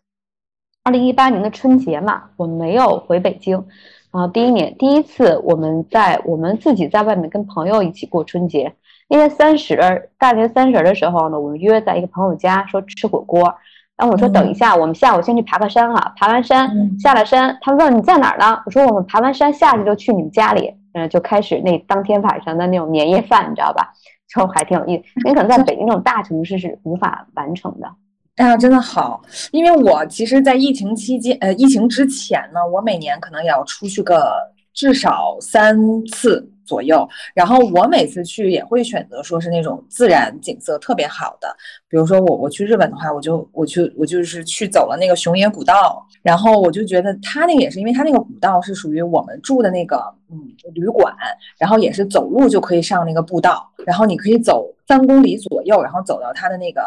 [0.83, 3.65] 二零一八年的春节嘛，我没有回北京。
[4.11, 8.73] 然后第一年第一次我们在我们自己在外面跟朋友一起过春节，
[9.09, 13.55] 因为三十大年三十的时候呢，我们约在一个朋友家说吃火锅。
[13.97, 18.61] 然后我说等一下，我们下午先去爬爬山哈，爬完山下了山，他问你在哪儿呢？
[18.65, 23.93] 我说我们爬完山下去就去你们家里，嗯，就开始那当天晚上的那种年夜饭，你知道吧？
[24.27, 27.87] 就还挺有意思，因为可能在北京这种大城市是无法完成的。
[28.35, 29.21] 哎呀，真的好！
[29.51, 34.35] 因为我其实，在疫情期间，呃，疫情之前呢，我每年可能也要出去个
[34.73, 35.77] 至少三
[36.07, 37.07] 次左右。
[37.33, 41.55] 然后我每次去也会选择说是那种自然景色特别好的，
[41.95, 50.37] 比如说我我去日本的话，我就我去我就是去走了那个熊野古道，然后我就觉得它那个也是因为它那个古道是属于我们住的那个嗯
[50.73, 51.15] 旅馆，
[51.57, 54.69] 然后也是走路就可以上那个步道，然后你可以走。
[54.87, 56.83] 三公里左右，然后走到他的那个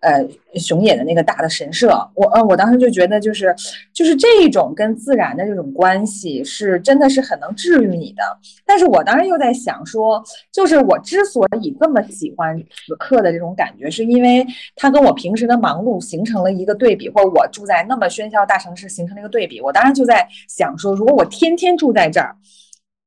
[0.00, 3.54] 呃熊野的那个大的神社，我呃我当时就觉得就是
[3.92, 8.22] 就是这种跟自然的这种关系是真的是很能治愈你的。
[8.64, 14.46] 但是我当时又在想说，就是我之所以这么喜欢此刻的这种感觉，是因为
[14.76, 19.60] 它跟我平时的忙碌形成了一个对比，或者我住在那么喧嚣大城市形成了一个对比。
[19.60, 22.36] 我当时就在想说，如果我天天住在这儿。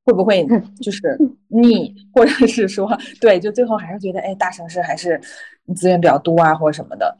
[0.07, 0.45] 会不会
[0.79, 2.87] 就是腻，或者是说，
[3.19, 5.19] 对，就最后还是觉得，哎，大城市还是
[5.75, 7.17] 资源比较多啊，或者什么的。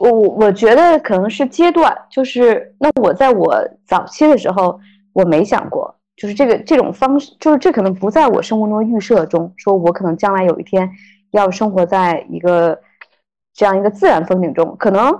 [0.00, 4.80] 我我觉得可能是阶段，就是那我在我早期的时候，
[5.12, 10.90] 我没想过，就是这个这种方式，就是这可能不在我生活中预设中，说我可能将来有一天
[11.30, 12.76] 要生活在一个
[13.56, 15.12] 这样一个自然风景中，可能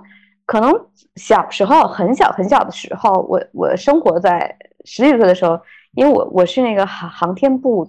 [0.44, 0.72] 可能
[1.16, 5.58] 小时候很小很小的时候，我我生活在十几岁的时候。
[5.96, 7.88] 因为我我是那个航航天部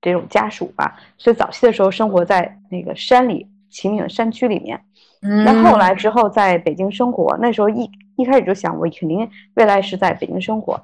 [0.00, 4.80] 这种家属吧，所以早期的时候生活在那个山里秦岭山区里面。
[5.20, 10.82] 那后来之后在北京生活，那时候一一开始就想我肯定未来是在北京生活。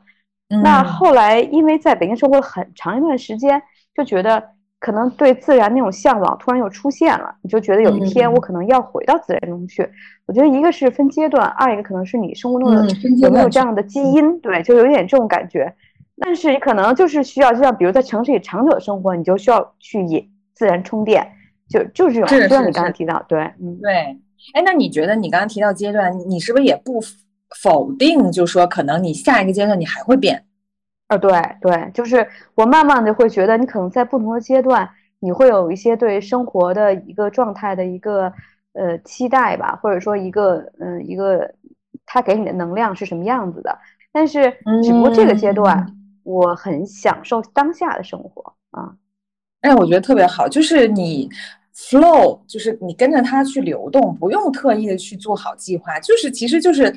[0.49, 3.63] 那后来因为在北京生活了很长一段时间，
[3.95, 9.89] 就觉得可能对自然那种向往突然又出现了，你就觉得有一天我可能要回到自然中去。
[10.27, 12.89] 我觉得一个是分阶段，二一个可能是你生活中的
[13.19, 15.73] 有没有这样的基因，对，就有点这种感觉。
[16.19, 21.31] 但是你可能就是需要，就像比如在城市里长久的生活，你就需要去野自然充电，
[21.69, 22.49] 就就是这种。
[22.49, 23.93] 就像你刚才提到，对，嗯，对。
[24.55, 27.03] 哎，那你觉得你刚刚提到阶段，你是不是也不
[27.63, 30.45] 否定，就说可能你下一个阶段你还会变？
[31.11, 38.33] 啊，对对，就是我慢慢的会觉得，你可能在不同的阶段，你会有一些对生活的一个状态的一个
[38.73, 41.55] 呃期待吧，或者说一个嗯一个
[42.07, 43.79] 他给你的能量是什么样子的。
[44.13, 44.51] 但是
[44.83, 45.87] 只不过这个阶段。
[46.23, 48.95] 我很享受当下的生活啊，
[49.63, 51.29] 哎，我觉得特别好，就是你
[51.75, 56.95] flow，就是你跟着它去流动，不用特意的去做好计划，就是其实就是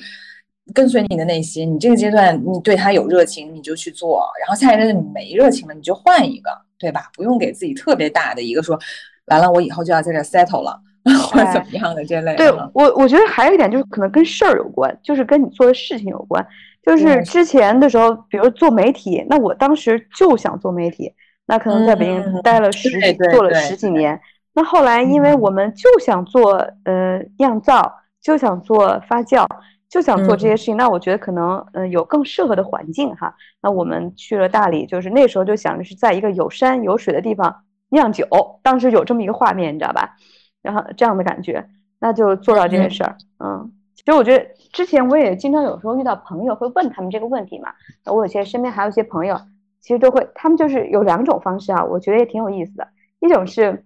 [0.73, 1.73] 跟随你的内心。
[1.73, 7.10] 你这个阶段你对他有热情，你就去做，然后下一个你没热情了，你就换一个，对吧？
[7.15, 8.80] 不用给自己特别大的一个说，
[9.26, 10.80] 完了我以后就要在这 settle 了，
[11.30, 12.36] 或者怎么样的这类。
[12.36, 16.45] 对我，我觉得还有一点就是可能跟事儿有关，就是跟你做的事情有关。
[16.86, 21.13] 就是之前的时候，比如做媒体，那我当时就想做媒体，
[21.45, 24.19] 那可能在北京待了十几做了十几年。
[24.54, 27.89] 那后来，因为我们就想做呃酿造，
[28.21, 29.47] 就想做发酵，
[29.93, 30.75] 就想做这些事情。
[30.75, 33.36] 那我觉得可能嗯有更适合的环境哈。
[33.62, 38.25] 那我们去了大理，就是那时候就想着是在一个有山有水的地方酿酒，
[38.63, 40.15] 当时有这么一个画面，你知道吧？
[40.63, 43.71] 然后这样的感觉，那就做到这件事儿，嗯。
[43.95, 47.71] 其实我觉得之前我也经常有时候遇到朋友会问他们这个问题嘛，
[48.03, 49.39] 那我有些身边还有一些朋友，
[49.79, 52.86] 其实都会，他们就是有两种方式啊，我觉得也挺有意思的。
[53.21, 53.86] 一种是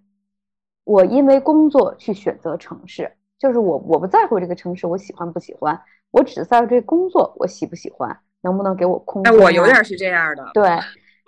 [0.85, 5.79] 我因为工作去选择城市，就是我我不在乎这个城市我喜欢不喜欢，
[6.11, 9.33] 我只在乎这工作我喜不喜欢，能不能给我空间。
[9.33, 10.49] 哎，我有点是这样的。
[10.53, 10.63] 对，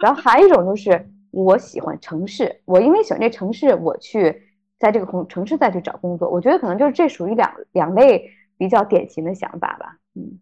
[0.02, 4.44] 然后还有一种就是我喜欢城市，我因为喜欢这城市，我去
[4.80, 8.32] 在这个空城市再去找工作，我觉得可能就是这属于两两类。
[8.60, 10.38] 比较典型的想法吧，嗯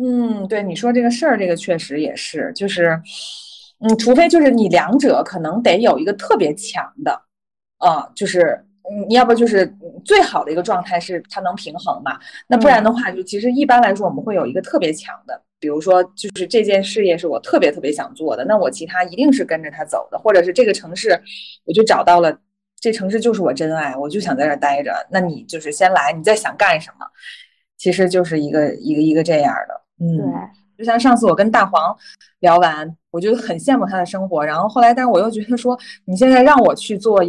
[0.00, 3.02] 嗯，对你说这个事儿，这个确实也是，就是，
[3.80, 7.22] 嗯，除非就是你两者可能得有一个特别强的，
[7.78, 8.64] 啊，就是
[9.08, 9.72] 你要不就是
[10.04, 21.10] 最好的一个状态是它能平衡嘛，那不然的话，就其实一般来说我们会有一个特别强的，比如说就是这件事业是我特别特别想做的，那我其他一定是跟着他走的，或者是这个城市
[21.64, 22.36] 我就找到了。
[22.82, 24.90] 这城市就是我真爱，我就想在这儿待着。
[25.10, 27.04] 那你就是先来，你再想干什么，
[27.76, 29.82] 其实就是一个一个一个这样的。
[30.02, 30.26] 嗯，对。
[30.78, 31.94] 就像上次我跟大黄
[32.38, 34.42] 聊完，我就很羡慕他的生活。
[34.42, 37.20] 然后后来，但是我又觉得说，你现在让我去做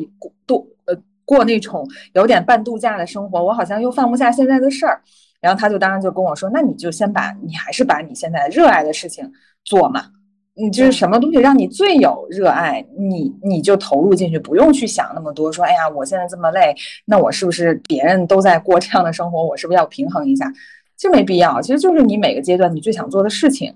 [0.48, 5.02] 度呃过那种有点半度假的生活，我好像又放不下现在的事儿。
[5.40, 9.32] 然后他就当时就跟我说，那你就先把你还是把你现在热爱的事情
[9.64, 10.06] 做嘛。
[10.54, 15.52] 你就是什么东西让你最有热爱，你你就投入进去，不用去想那么多。
[15.52, 20.52] 说，哎呀，我现在这么累，那我是不是别人都在过这样的生活，我是不是要平衡一下？
[20.98, 23.74] 其实没必要，其实就是你每个阶段你最想做的事情。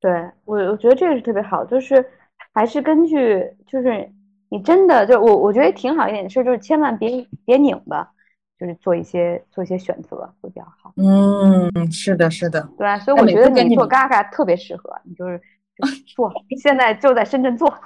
[0.00, 0.12] 对
[0.44, 2.04] 我，我觉得这个是特别好，就是
[2.52, 4.06] 还是根据，就是
[4.48, 8.08] 你真的就我，我觉得挺好一点的事，就是千万别别拧巴，
[8.58, 10.92] 就是做一些做一些选择会比较好。
[10.96, 15.40] 嗯，是的，是的，对，所以我觉得你做嘎嘎特别适合，你就是。
[16.16, 17.68] 做，现在就在深圳做。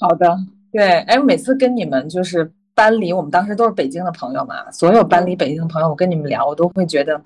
[0.00, 0.36] 好的，
[0.72, 7.22] 对，哎，每次跟你们就是班里，我们当时都是北京的朋友嘛，所有班里北京的朋友，我跟你们聊，我都会觉得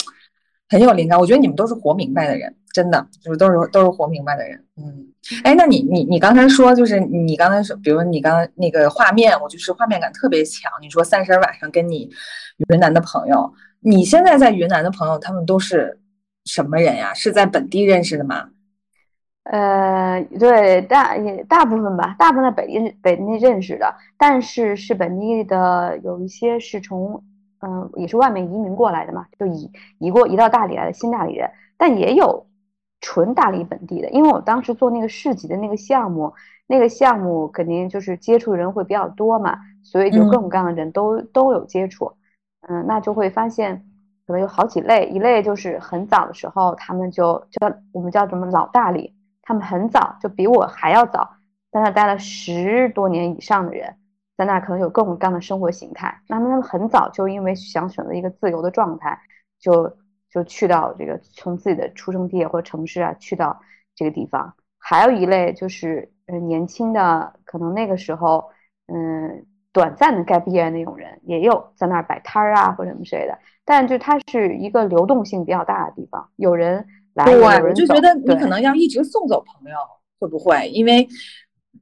[0.69, 1.19] 很有灵感。
[1.19, 4.65] 我觉得你们都是活明白的人，真的就是都是都是活明白的人。
[4.77, 5.07] 嗯，
[5.45, 10.71] 哎，那你你你刚才说，就是你刚才说，比如你刚刚那个画面，我就是画面感特别强。
[10.81, 12.11] 你说三十晚上跟你
[12.69, 16.01] 云南的朋友，你现在在云南的朋友，他们都是
[16.45, 17.15] 什么人呀？
[17.15, 18.49] 是在本地认识的吗？
[19.45, 27.23] 呃，对，大也大部分吧，大部分在北地北地认识的，但是是本地的有一些是从，
[27.61, 32.47] 嗯，也是外面移民过来的嘛，就移移过移到大理来的新大理人，但也有
[33.01, 36.33] 纯大理本地的，因为我当时做那个市级的那个项目，
[36.67, 42.13] 那个项目肯定就是接触人会比较多嘛，所以就各种各样的人都都有接触，
[42.69, 43.85] 嗯，那就会发现
[44.27, 49.15] 可能有好几类，一类就是很早的时候，他们就叫我们叫什么老大理。
[49.49, 51.37] 他们很早就比我还要早，
[51.71, 53.95] 在那待了十多年以上的人，
[54.37, 56.21] 在那可能有各种各样的生活形态。
[56.29, 59.19] 那么他们很早就因为想选择一个自由的状态，
[59.59, 59.97] 就
[60.31, 63.61] 就去到这个从自己的出生地或者城市啊，去到
[63.95, 64.55] 这个地方。
[64.79, 68.45] 还有一类就是呃年轻的，可能那个时候
[68.87, 73.39] 嗯短暂的该毕业那种人，也有在那儿摆摊儿啊或者什么之类的。
[73.65, 76.87] 但就它是一个流动性比较大的地方，有人。
[77.25, 79.79] 对，我就觉得你可能要一直送走朋友，
[80.19, 80.69] 会不会？
[80.69, 81.09] 因为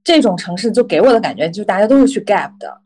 [0.03, 2.81] 这种城市就给我的感觉，就大家都是去 gap 的，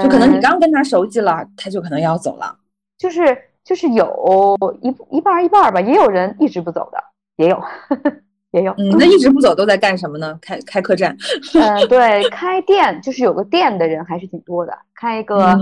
[0.00, 2.56] 就可能你刚跟他熟悉了，他就可能要走了。
[2.98, 6.98] 就是就是有一一半一半吧，也有人一直不走的，
[7.36, 7.62] 也有
[8.52, 8.72] 也有。
[8.78, 10.38] 嗯，那一直不走都在干什么呢？
[10.42, 11.16] 开开客栈？
[11.54, 15.58] 嗯，对，开店，就是有个店的人还是挺多的，开一个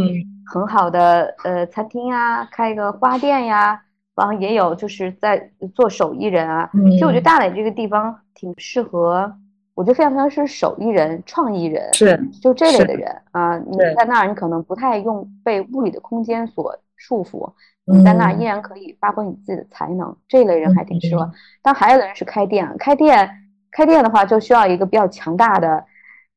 [0.52, 3.82] 很好的呃餐厅呀，开一个花店呀。
[4.16, 9.32] 然后也有就是在做手艺人啊，其实我觉得大理这个地方挺适合，
[9.78, 13.56] 我觉得非常非常是手艺人、创意人，是就这类的人啊。
[13.58, 17.48] 你在那儿，你可能不太用被物理的空间所束缚，
[17.84, 21.30] 你在那儿依然可以发挥你自己的才能，这类人还挺适合。
[21.62, 23.30] 但还有的人是开店，开店
[23.70, 25.84] 开店的话就需要一个比较强大的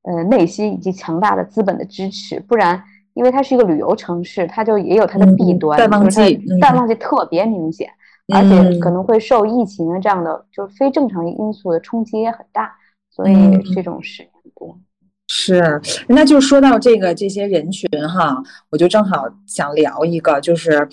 [0.04, 2.84] 呃内心以及强大的资本的支持，不然。
[3.15, 7.89] 因为它是一个旅游城市，它就也有它的弊端，淡旺季，淡旺季特别明显，
[8.34, 12.73] 而且可能会受疫情啊这样的就是非正常因素的冲击也很大，
[13.12, 13.34] 所以
[13.76, 14.80] 这种事很多。
[15.34, 18.36] 是，那就说到这个这些人群哈，
[18.69, 20.86] 我就正好想聊一个，就是，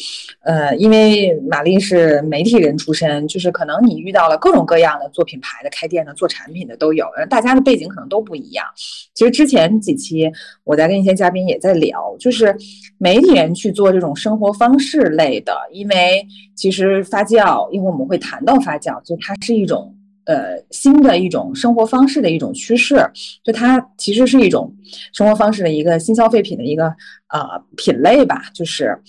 [0.43, 8.65] 呃，因为玛丽是媒体人出身，就是可能你遇到了各种各样的做品牌的、开店的、做产品的都有，大家的背景可能都不一样。
[9.13, 10.31] 其实之前几期
[10.63, 12.57] 我在跟一些嘉宾也在聊，就是
[12.97, 19.93] 媒体人去做这种生活方式类的，因为其实发酵，因为我们会谈到发酵，就它是一种。
[20.29, 22.97] 呃，新的一种生活方式的一种趋势，
[23.43, 24.71] 就它其实是一种
[25.15, 26.85] 生活方式的一个新消费品的一个
[27.29, 28.43] 呃品类吧。
[28.53, 29.01] 就是，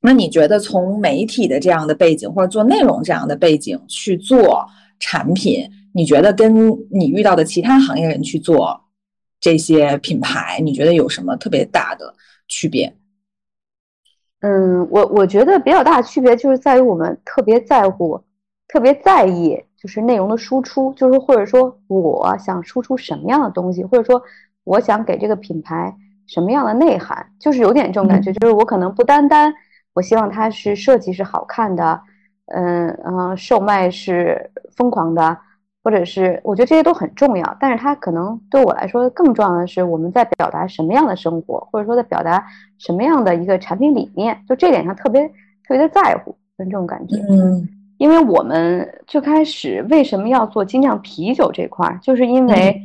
[0.00, 4.64] 那你觉得从媒体的这样的背景或者做内容这样的背景去做
[4.98, 8.80] 产品，你觉得跟你遇到的其他行业人去做
[9.38, 12.14] 这些品牌，你觉得有什么特别大的
[12.48, 12.96] 区别？
[14.40, 18.24] 嗯，我我觉得比较大的区别就是在于我们特别在乎，
[18.68, 19.62] 特别在意。
[19.80, 24.22] 就是内容的输出，就是或者说我想输出什么样的东西，或者说
[24.64, 28.30] 我想给这个品牌什么样的内涵，就是有点这种感觉。
[28.30, 29.50] 就是我可能不单单
[29.94, 31.98] 我希望它是设计是好看的，
[32.48, 35.34] 嗯嗯，售卖是疯狂的，
[35.82, 37.56] 或者是我觉得这些都很重要。
[37.58, 45.26] 但是它可能对我来说更重要的是我们在表达什么样的生活，或者说在表达什么样的一个产品理念，就这点上特别
[45.66, 47.16] 特别的在乎，这种感觉。
[47.30, 47.66] 嗯。
[48.00, 52.80] 因为我们最开始为什么要做精酿啤酒这块儿，就是因为，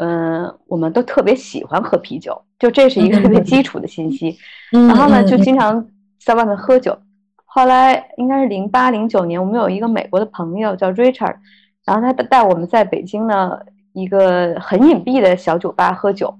[0.00, 4.34] 嗯，我们都特别喜欢喝啤酒，就这是一个特别基础的信息。
[4.72, 5.86] 然后呢，就经常
[6.18, 6.96] 在外面喝酒。
[7.44, 11.36] 后来应该是零八零九年，我们有一个美国的朋友叫 Richard，
[11.84, 13.58] 然后他带我们在北京呢
[13.92, 16.34] 一个很隐蔽的小酒吧喝酒。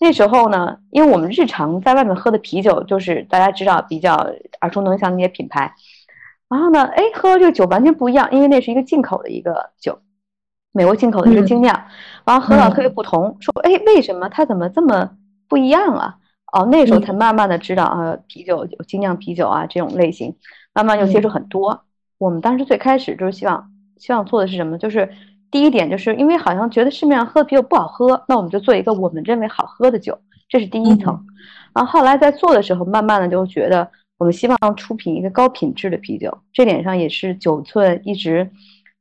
[0.00, 4.14] 那时候呢，因为我们日常在外面喝的啤酒，就是大家知道比较
[4.62, 5.70] 耳熟能详的那些品牌。
[6.48, 9.98] 然后呢，哎，喝这个酒完全不一样，因为那是一个进口的一个酒，
[10.70, 11.74] 美国进口的一个精酿，
[12.24, 13.36] 然后喝到特别不同。
[13.40, 15.10] 说，哎，为什么它怎么这么
[15.48, 16.16] 不一样啊？
[16.52, 20.36] 哦，那时候才慢慢的知道啊，啤酒有精酿啤酒啊这种类型，
[20.72, 21.82] 慢慢就接触很多。
[22.18, 24.78] 我们当时最开始就是希望，希望做的是什么？
[24.78, 25.10] 就是
[25.50, 30.16] 第一点，就是因为好像觉得市面上喝的啤酒不好喝，那我们就做一个我们认为好喝的酒，
[30.48, 31.26] 这是第一层。
[31.74, 33.90] 然后后来在做的时候，慢慢的就觉得。
[34.18, 38.50] 我们希望出品一个高品质的啤酒，这点上也是九寸一直，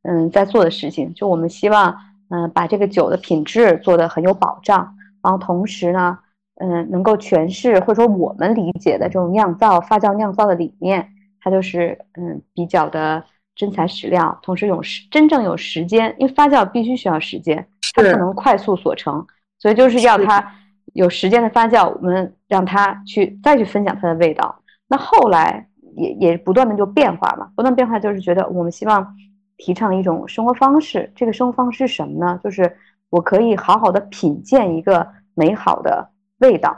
[0.04, 1.14] 嗯，在做的事情。
[1.14, 1.96] 就我们希望，
[2.30, 6.18] 嗯，把这个酒的品质做得很有保障，然后同时呢，
[6.56, 11.08] 嗯，能够诠释或者说我们理解的这种酿造、发酵、酿造的理念，
[11.40, 13.24] 它就是嗯比较的
[13.56, 19.26] 真材实料，同时有时真正有时间，因为发酵必须需要时间，它不能快速所成，
[19.60, 20.54] 所以就是要它
[20.94, 24.60] 有时间的发酵，我们让它去再去分享它的味道。
[24.88, 29.16] 那后来也也不断的就变化嘛，不断变化就是觉得我们希望
[29.58, 32.40] 提倡一种生活方式，这个生活方式是什么呢？
[32.44, 32.76] 就是
[33.10, 36.10] 我可以好好的品鉴一个美好的。
[36.40, 36.70] 味道，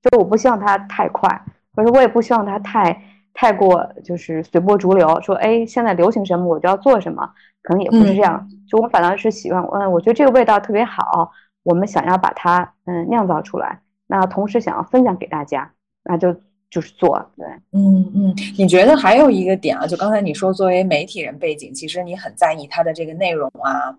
[0.00, 1.28] 就是我不希望它太快，
[1.76, 2.98] 可是我也不希望它太
[3.34, 5.20] 太过，就是随波逐流。
[5.20, 7.30] 说，哎，现在流行什么我就要做什么，
[7.62, 8.48] 可能也不是这样。
[8.66, 11.30] 就我反倒是喜欢，嗯，我觉得这个味道特别好，
[11.62, 15.70] 我们想要把它嗯酿造出来，那同时想要分享给大家，
[16.02, 16.34] 那就
[16.72, 17.24] 就是做。
[17.36, 19.86] 对，嗯嗯，你觉得还有一个点啊？
[19.86, 23.94] 就刚才你说，作为媒体人背景，其实你很在意它的这个内容啊。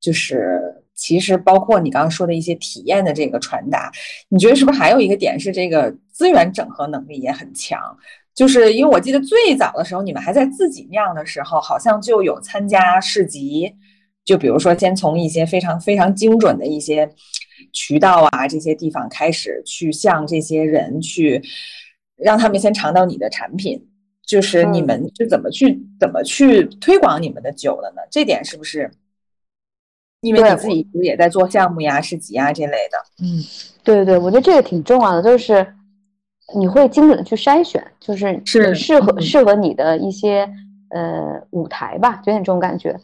[0.00, 0.60] 就是
[0.96, 3.88] 其实包括你刚刚说的一些体验的这个传达，
[4.28, 7.80] 你觉得是不是还有一个点是这个资源整合能力也很强？
[8.34, 13.72] 就是因为我记得最早的时候你们还在自己酿的时候，好像就有参加市集，
[14.24, 17.08] 就比如说先从一些非常非常精准的一些
[17.72, 21.40] 渠道啊这些地方开始去向这些人去
[22.22, 23.88] 让他们先尝到你的产品，
[24.24, 28.02] 就是你们是怎么去怎么去推广你们的酒的呢？
[28.10, 28.90] 这点是不是？
[30.20, 33.42] 因为你自己也在做项目呀、市集啊这类的，嗯，
[33.82, 35.66] 对对对，我觉得这个挺重要的，就是
[36.54, 40.48] 你会精准的去筛选，就是是适合适合你的一些
[40.90, 42.96] 呃舞台吧，就有点这种感觉，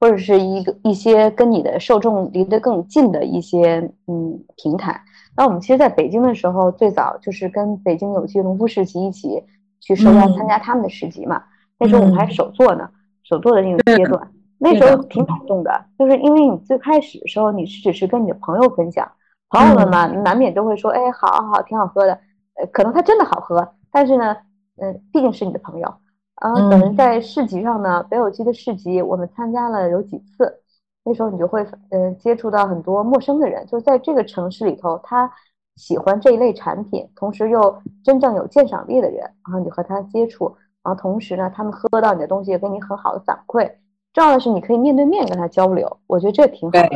[0.00, 5.00] 或者是一个一些跟你的受众离得更近的一些嗯平台。
[5.36, 9.42] 那我们其实在北京的时候，最早就是跟北京有机农夫市集一起
[9.80, 11.42] 去受邀参加他们的市集嘛，
[11.78, 12.88] 那时候我们还手做呢，
[13.22, 14.30] 手做的那个阶段。
[14.56, 19.10] 那时候挺感动的，就是因为你最开始的时候你是只是跟你的朋友分享，
[19.50, 22.12] 朋友们嘛难免都会说，哎，好好，挺好喝的，
[22.54, 24.34] 呃，可能它真的好喝，但是呢，
[24.76, 25.94] 嗯，毕竟是你的朋友，
[26.36, 30.60] 啊，等在市集上呢，北有机的市集我们参加了有几次，
[31.04, 35.30] 那时候你就会嗯接触到很多陌生的人，就是在这个城市里头，他
[35.76, 40.46] 喜欢这一类产品，同时又真正有鉴赏力的人，然后你和他接触，
[40.82, 43.70] 然后同时呢，他们喝到你的东西也，给你很好的反馈。
[44.12, 46.88] 重要的是，你可以面对面跟他交流，我觉得这挺好的。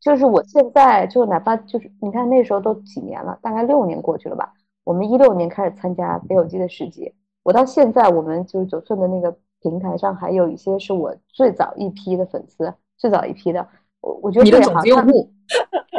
[0.00, 4.52] 就是我现在就哪怕就是你看那时候都几年了，大概六年过去了吧。
[4.84, 7.12] 我们一六年开始参加北有机的市集，
[7.42, 13.66] 我到现在我们就是九寸的那个平台上还有一些是我最早一批的粉丝，最早一批的，
[14.00, 14.72] 我我觉得特别好。
[14.72, 15.30] 种子用户，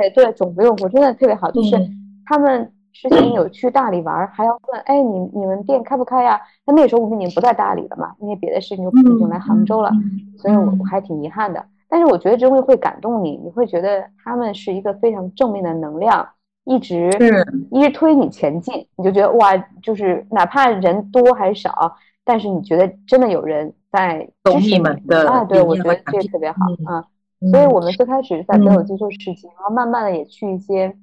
[0.01, 1.77] 哎，对，种子用户真的特别好，就是
[2.25, 2.71] 他们。
[2.93, 6.41] 之前有去大理玩，还要问，哎，你你们店开不开呀？
[6.65, 9.91] 那那时候我们已经不在大理了嘛，因为别的事情就已经来杭州了，
[10.39, 11.63] 所以我我还挺遗憾的。
[11.87, 16.27] 但是我觉得这会会感动你，你会觉得他们是一个非常正面的能量，
[16.63, 17.11] 一直
[17.69, 21.95] 一直推你前进，你就觉得哇，就是哪怕人多还是少，
[22.25, 25.43] 但是你觉得真的有人在支持你们的啊？
[25.43, 27.03] 对，我觉得这个特别好啊。
[27.51, 30.95] 所以我们最开始在没有接触事情，然后慢慢的也去一些。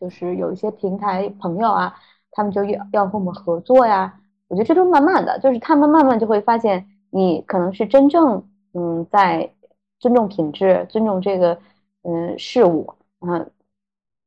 [0.00, 1.94] 就是有一些平台朋友啊，
[2.32, 4.12] 他们就要要和我们合作呀。
[4.48, 9.48] 我觉得这都慢慢的，就是他们慢慢就会发现，你可能是真正嗯在
[10.00, 11.56] 尊重品质、尊重这个
[12.02, 13.48] 嗯事物，嗯，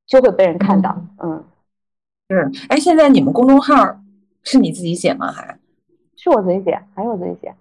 [0.05, 0.97] 就会被人看到。
[1.21, 1.43] 嗯，
[2.29, 2.49] 是。
[2.69, 3.99] 哎，现在你们公众号
[4.43, 5.29] 是你自己写吗？
[5.33, 5.59] 还
[6.31, 6.79] 是我自己写？
[6.93, 7.53] 还是我自己写？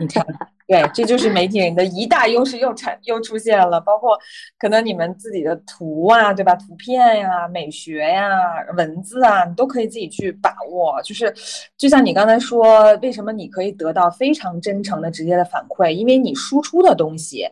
[0.00, 0.24] 你看。
[0.66, 3.80] 对，这就是媒体人的一大优势，又产又出现了。
[3.80, 4.18] 包括
[4.58, 6.54] 可能你们自己的图啊，对吧？
[6.56, 8.28] 图片呀、美学呀、
[8.76, 11.00] 文字啊，你都可以自己去把握。
[11.02, 11.32] 就是，
[11.78, 15.90] 就像你刚才说，为什么你可以得到非常真诚的、直接的反馈？
[15.90, 17.48] 因为你输出的东西，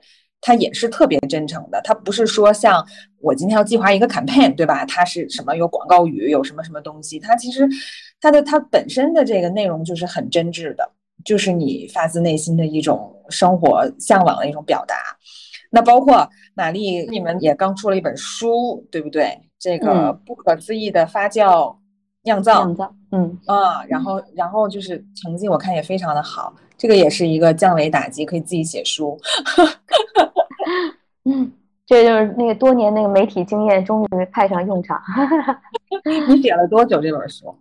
[0.47, 1.81] 它也是特别真诚的。
[1.83, 2.87] 它不是说像
[3.19, 4.85] 我今天要计划一个 campaign，对吧？
[4.85, 7.19] 它是什么有广告语，有什么什么东西？
[7.19, 7.69] 它其实
[8.21, 10.89] 它的它本身的这个内容就是很真挚的。
[11.25, 14.95] 就是你发自内心的一种生活向往的一种表达，
[15.73, 19.37] 那包括玛丽，你们也刚出了一本书，对不对？
[19.59, 21.75] 这个不可思议的发酵
[22.23, 29.19] 酿造，酿造，嗯啊，然后然后就是成绩我看也非常的好，这个也是一个降维打击，可以自己写书，
[31.25, 31.53] 嗯，
[31.87, 35.01] 这就是那个多年那个媒体经验终于派上用场。
[36.29, 37.55] 你 写了多久这本书？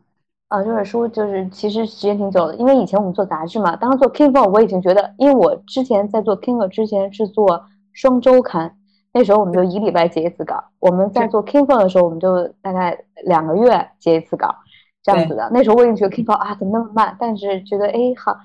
[0.48, 8.76] 啊，这本书就是其实时间挺久的，因为以前我们做杂志嘛，当时做 k i n g o 我已经觉得，因为我之前在做 k i n g o 之前是做双周刊，
[9.12, 10.64] 那时候我们就一礼拜接一次稿。
[10.80, 12.96] 我们在做 k i n g o 的时候，我们就大概
[13.26, 14.54] 两个月接一次稿，
[15.02, 15.50] 这样子的。
[15.52, 18.38] 那时候我已经觉得 k i n g o 啊怎么那么慢，但是觉得哎好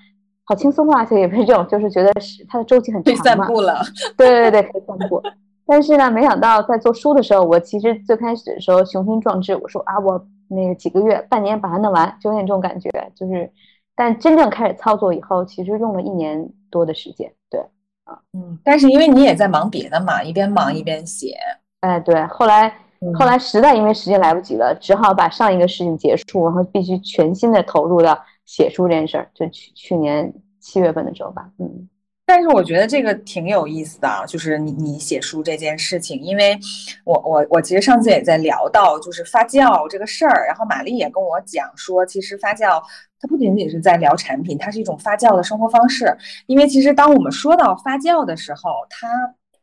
[0.50, 3.16] 好轻松啊，而且也不是这种，就是觉得是它的周期很长嘛。
[3.16, 3.80] 可以散步了。
[4.16, 5.22] 对对对，可以散步。
[5.64, 12.90] 但是呢，没想到在做书的时候，我其实最开始的时候雄心壮志，我说啊，我那个几个月、半年把它弄完，就有点这种感觉。
[13.14, 13.48] 就是，
[13.94, 17.32] 但真正开始操作以后，其实用了一年多的时间。
[17.48, 17.60] 对，
[18.02, 18.58] 啊，嗯。
[18.64, 21.36] 但是因为你也在忙别的嘛，一边忙一边写。
[21.82, 22.26] 哎，对。
[22.26, 22.74] 后来，
[23.16, 28.20] 后来实在因为时间来不及了，只好把上一个事情结束，然后必须全心的投入到
[28.50, 29.30] 写书这件事儿。
[29.32, 31.88] 就去去年七月份的时候吧，嗯。
[32.26, 36.58] 但是我觉得这个挺有意思的啊，就是你你写书这件事情，因为
[37.04, 42.82] 我我我其实上次也在聊到就是发酵这个事儿，然后玛丽也跟我讲说，其实发酵
[43.20, 46.16] 它不仅仅是在聊产品，它是一种发酵的生活方式。
[46.46, 49.08] 因为其实当我们说到发酵的时候，它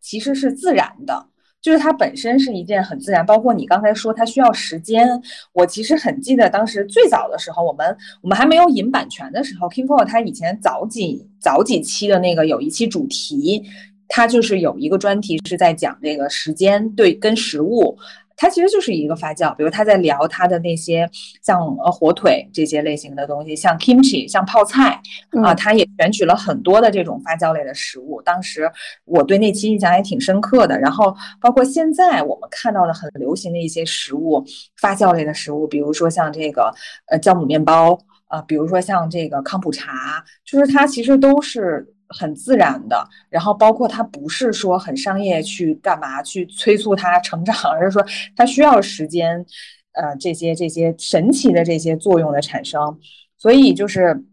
[0.01, 1.25] 其实是自然的。
[1.62, 5.08] 就是它本身是一件很自然，包括你刚才说它需要时间。
[5.53, 13.64] 我其实很记得当时最早的时候，我们我们还没有引版权的时候，King Four 他以前早几早几期的那个有一期主题，
[14.08, 17.97] 他就是有一个专题是在讲这个时间对跟食物。
[18.38, 21.09] 它其实就是一个发酵，比如他在聊他的那些
[21.41, 25.01] 像呃火腿这些类型的东西，像 kimchi，像泡菜
[25.43, 28.21] 啊，他也选取了很多的这种发酵类的食物。
[28.21, 28.71] 当时
[29.05, 30.79] 我对那期印象也挺深刻的。
[30.79, 34.45] 然后包括现在我们看到的很流行的一些食物，
[34.79, 36.71] 发酵类的食物，比如说像这个
[37.07, 41.91] 呃酵母面包啊，比如说像这个康普茶，就是它其实都是。
[42.10, 48.05] 很自然的，然后包括它不是说很商业去干嘛去催促它成长，而是说
[48.36, 49.45] 它需要时间，
[49.91, 52.97] 呃，这些这些神奇的这些作用的产生，
[53.38, 54.24] 所以就是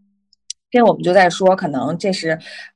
[0.71, 2.29] 这我们就在说，可能这是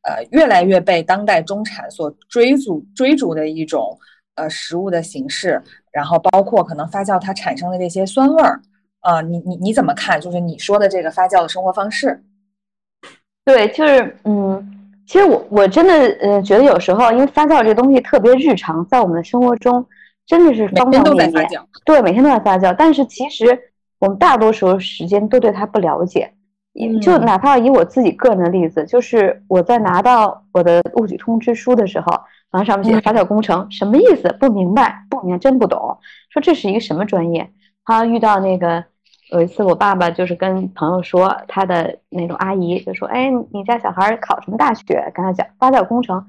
[0.04, 3.98] 呃越来越被当代中产所追逐追逐的一种
[4.36, 8.62] 呃食物的形式，然后包括可能发酵它产生的这些酸味儿，
[9.00, 10.20] 啊，你你你怎么看？
[10.20, 12.22] 就是你说的这个发酵的生活方式？
[13.46, 14.76] 对，就是嗯。
[15.10, 19.84] 其实我我真的呃觉得有时候，因为发酵这个东西特别日常，在我们的生活中
[20.28, 21.50] 真的是方方面面。
[21.84, 22.76] 对，每天都在发酵。
[22.78, 23.60] 但是其实
[23.98, 26.32] 我们大多数时间都对它不了解。
[27.02, 32.06] 就哪怕以我自己个人的例子，就是我在拿到我的录取通知书的时候，
[32.52, 34.32] 然后上面写发酵工程，什么意思？
[34.40, 35.98] 不明白，不明白，真不懂。
[36.30, 37.50] 说这是一个什么专业？
[37.84, 38.86] 他遇到那个。
[39.32, 46.26] 有一次，我爸爸就是跟朋友说，他的那种阿姨就说：“哎，你家小孩考什么大学？”跟他讲发酵工程。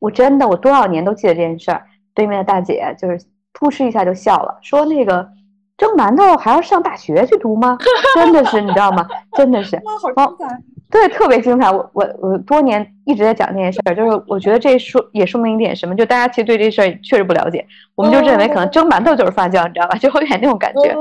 [0.00, 1.86] 我真的，我多少年都记得这件事儿。
[2.14, 3.20] 对面的大姐就是
[3.52, 5.28] 扑哧一下就笑了，说：“那个
[5.76, 7.78] 蒸馒头还要上大学去读吗？”
[8.16, 9.06] 真的是，你知道吗？
[9.36, 9.80] 真的是。
[10.16, 10.62] 好精彩。
[10.94, 11.68] 对，特别精彩。
[11.68, 17.66] 我我我多年一直在讲这件事儿，就是我觉得这说也说明一点什么，就大家其实对这事儿确实不了解，
[17.96, 19.98] 我们就认为可能蒸馒头就是发酵，你知道吧？
[19.98, 20.94] 就有点那种感觉。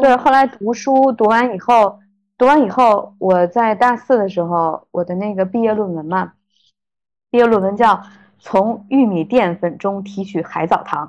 [0.00, 1.98] 对，后来读书读完以后，
[2.38, 6.34] 读完以后，我在大四的时候，我的那个毕业论文嘛，
[7.32, 7.94] 毕业论文叫
[8.38, 11.04] 《从玉米淀粉中提取海藻糖》。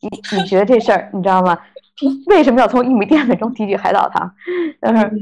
[0.00, 1.58] 你你觉得这事儿你知道吗？
[2.28, 4.32] 为什么要从玉米淀粉中提取海藻糖？
[4.80, 5.12] 就是。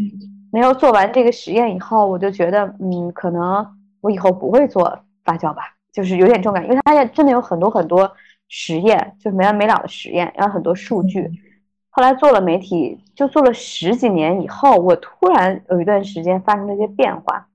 [0.53, 3.67] 没有做完这个实验以后，我就觉得，嗯，可能
[4.01, 8.11] 我以后不会做发酵吧，就是有点这种感觉，因为它也真的有很多很多
[8.49, 11.31] 实验，就是没完没了的实验，然后很多数据。
[11.91, 17.47] 后来做了媒体，就做了十几年以后，我突然有一段时间发生了一些变化，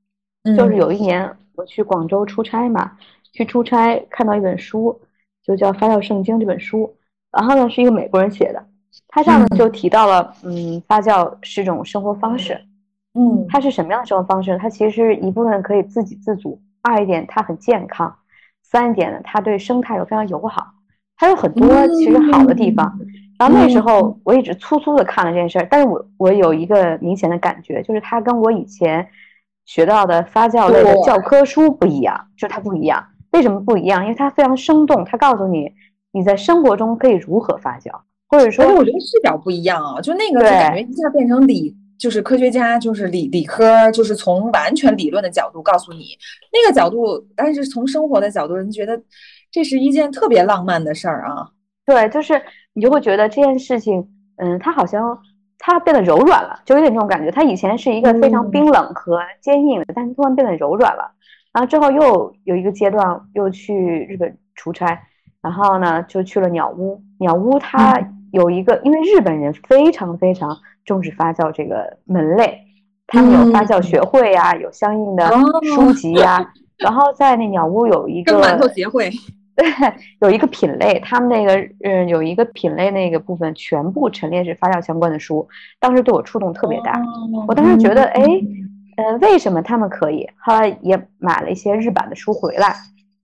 [0.58, 2.92] 就是有一年我去广州出差嘛，
[3.32, 5.00] 去出差看到一本书，
[5.44, 6.96] 就叫《发酵圣经》这本书，
[7.32, 8.64] 然后呢是一个美国人写的，
[9.08, 12.60] 他上面就提到了，嗯，发酵是一种生活方式。
[13.16, 14.58] 嗯，它是什么样的生活方式？
[14.58, 18.14] 它其实一部分可以自给自足，二一点它很健康，
[18.62, 20.68] 三一点呢，它对生态又非常友好，
[21.18, 23.00] 它有很多其实好的地方。
[23.40, 29.08] 然后那时候我一直粗粗的看了这件事儿，但是我我有一个明显的感觉，就是它跟我以前
[29.66, 33.06] 学到的发酵类的教科书不一样，就它不一样。
[33.32, 34.04] 为什么不一样？
[34.04, 35.72] 因为它非常生动，它告诉你
[36.12, 37.92] 你在生活中可以如何发酵，
[38.30, 41.76] 或者说，我觉得视角不一样啊，就那个就感觉一下变成理。
[41.98, 46.10] 就是科学家，就是理理科，就是从完全理论的角度告诉你
[46.52, 49.02] 那个角度，但是从生活的角度，人觉得
[49.52, 51.50] 这是一件特别浪漫的事儿啊。
[51.86, 52.42] 对，就是
[52.74, 55.18] 你就会觉得这件事情，嗯，它好像
[55.60, 57.32] 它变得柔软了，就有点这种感觉。
[57.32, 61.12] 它以前是一个非常冰冷和坚硬的，但是突然变得柔软了。
[61.54, 63.74] 然后之后又有一个阶段，又去
[64.10, 65.00] 日本出差，
[65.42, 67.02] 然后呢就去了鸟屋。
[67.20, 67.98] 鸟屋它
[68.36, 70.56] 有一个，因为日本人非常非常。
[70.86, 72.60] 重视发酵这个门类，
[73.08, 75.28] 他们有发酵学会呀，有相应的
[75.64, 76.48] 书籍呀。
[76.78, 79.10] 然后在那鸟屋有一个馒头协会，
[79.56, 79.66] 对，
[80.22, 85.50] 有一个品类，他们那个嗯有一个品类那个部分全部陈列是发酵相关的书。
[85.80, 87.02] 当时对我触动特别大，
[87.48, 88.22] 我当时觉得哎，
[88.98, 90.30] 嗯，为什么他们可以？
[90.38, 92.76] 后来也买了一些日版的书回来，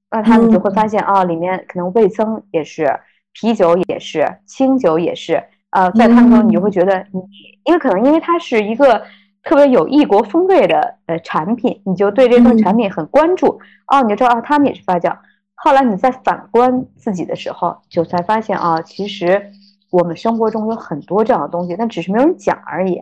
[0.09, 2.91] 那他们就会发现啊，里面可能味增也是，
[3.33, 5.43] 啤酒也是，清酒也是。
[5.71, 7.21] 呃，在他们中，你就会觉得你，
[7.63, 9.01] 因为可能因为它是一个
[9.41, 13.57] 特别有异国风味的呃产品，你就对这份产品很关注。
[13.87, 15.17] 哦，你就知道啊，他们也是发酵。
[15.55, 19.49] 后来你再反观自己的时候，就才发现啊，其实
[19.91, 23.01] 我们生活中有很多这样的东西，但只是没有人讲而已。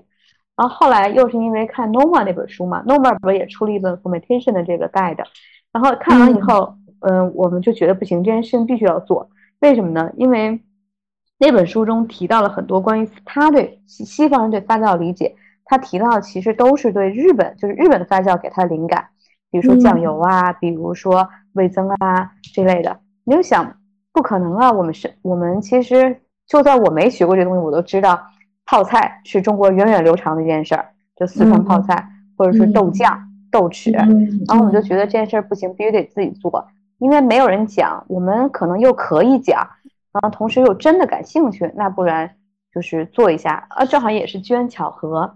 [0.55, 5.23] 然后后来又是因为看 Noma 那本书嘛，Noma 不是也出了一本 Fermentation 的这个 guide，
[5.71, 9.27] 然后看完以后，嗯，我们就觉得不行，这件事情必须要做。
[9.59, 10.11] 为什么呢？
[10.15, 10.61] 因为
[11.37, 15.35] 那本书中提到了很多关于他对西西方人对发酵理解，
[15.65, 19.07] 他提到的其实都是对日本，就是日本的发酵给他的灵感，
[19.51, 22.99] 比如说酱油啊，比如说味增啊这类的。
[23.25, 23.75] 你就想，
[24.11, 24.71] 不可能啊！
[24.71, 28.19] 我们是，我们其实就算我没学过这东西，我都知道
[28.65, 33.93] 泡菜是中国源远流长的一件事儿，就四川泡菜，或者是豆酱、豆豉。
[33.93, 36.67] 然后我们就觉得这件事儿不行，必须得自己做，
[36.99, 39.67] 因为没有人讲，我们可能又可以讲。
[40.11, 42.35] 然后同时又真的感兴趣，那不然
[42.73, 45.35] 就是做一下啊，正好也是机缘巧合，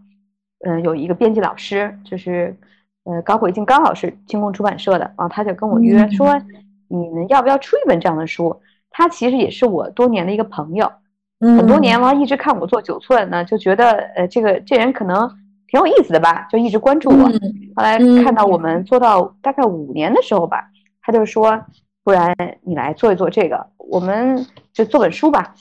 [0.66, 2.58] 嗯，有一个编辑老师，就是
[3.04, 6.42] 呃高慧静高老师，清宫出版社的，然后他就跟我约说，
[6.88, 8.60] 你们要不要出一本这样的书？
[8.90, 10.92] 他其实也是我多年的一个朋友，
[11.40, 15.30] 很多年了，一直看我做九寸呢，就觉得呃这个这人可能
[15.68, 17.30] 挺有意思的吧，就一直关注我。
[17.76, 20.70] 后来看到我们做到大概五年的时候吧，
[21.04, 21.64] 他就说，
[22.04, 24.48] 不然你来做一做这个，我们。
[24.74, 25.54] 就做本书吧，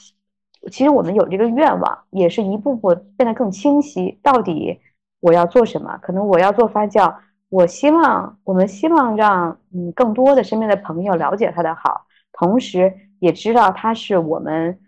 [0.70, 4.18] 其实我们有这个愿望，也是一步步变得更清晰。
[4.22, 4.80] 到底
[5.20, 5.98] 我要做什么？
[6.00, 7.14] 可能我要做发酵，
[7.50, 14.78] 我希望我们希望让嗯更多的身边的朋友了解它的好，同时也知道它是我们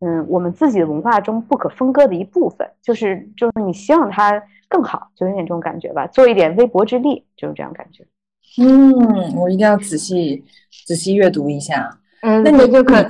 [0.00, 2.66] 嗯我们自己的文化中不可分割的一部分。
[2.80, 8.06] 就是就是你希望它更好，就有点这种感觉吧，做一点微薄之力，就是这样感觉。
[8.58, 10.44] 嗯，我一定要仔细
[10.86, 11.98] 仔细阅读一下。
[12.22, 13.06] 嗯，那你就可。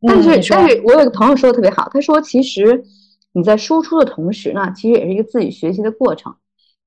[0.00, 2.84] 但是，但是我有个朋友说的特别好，他说，其实
[3.32, 6.34] 你在输出的同时呢，其实也是一个自己学习的过程。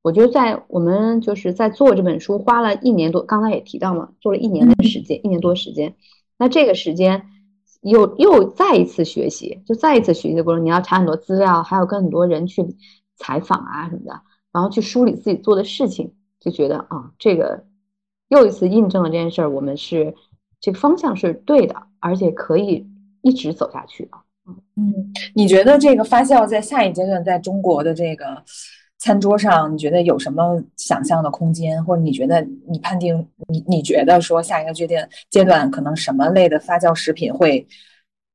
[0.02, 5.94] 我觉得在我们就是在做这本书花了一年多，刚才也提到嘛，做了一年的时间，一年多时间。
[6.38, 7.22] 那这个时间
[7.82, 12.66] 又又再一次学习，就再一次学习的过程，你要查很多资料，还有跟很多人去
[13.18, 14.22] 采访啊什么的，
[14.54, 17.66] 然后去梳理自己做的事情，就觉得啊，这个
[18.32, 20.14] 又一次印证了这件事儿，我们是
[20.60, 22.86] 这个方向是对的，而且可以。
[23.24, 24.12] 一直走下去的，
[24.78, 28.44] 嗯你觉得这个发酵在下一阶段在中国的这个
[28.98, 33.16] 餐桌上，你觉得有什么想象的空间，或者你觉得你判定
[33.48, 37.64] 你你觉得说下一个阶段阶段可能什么类的发酵食品会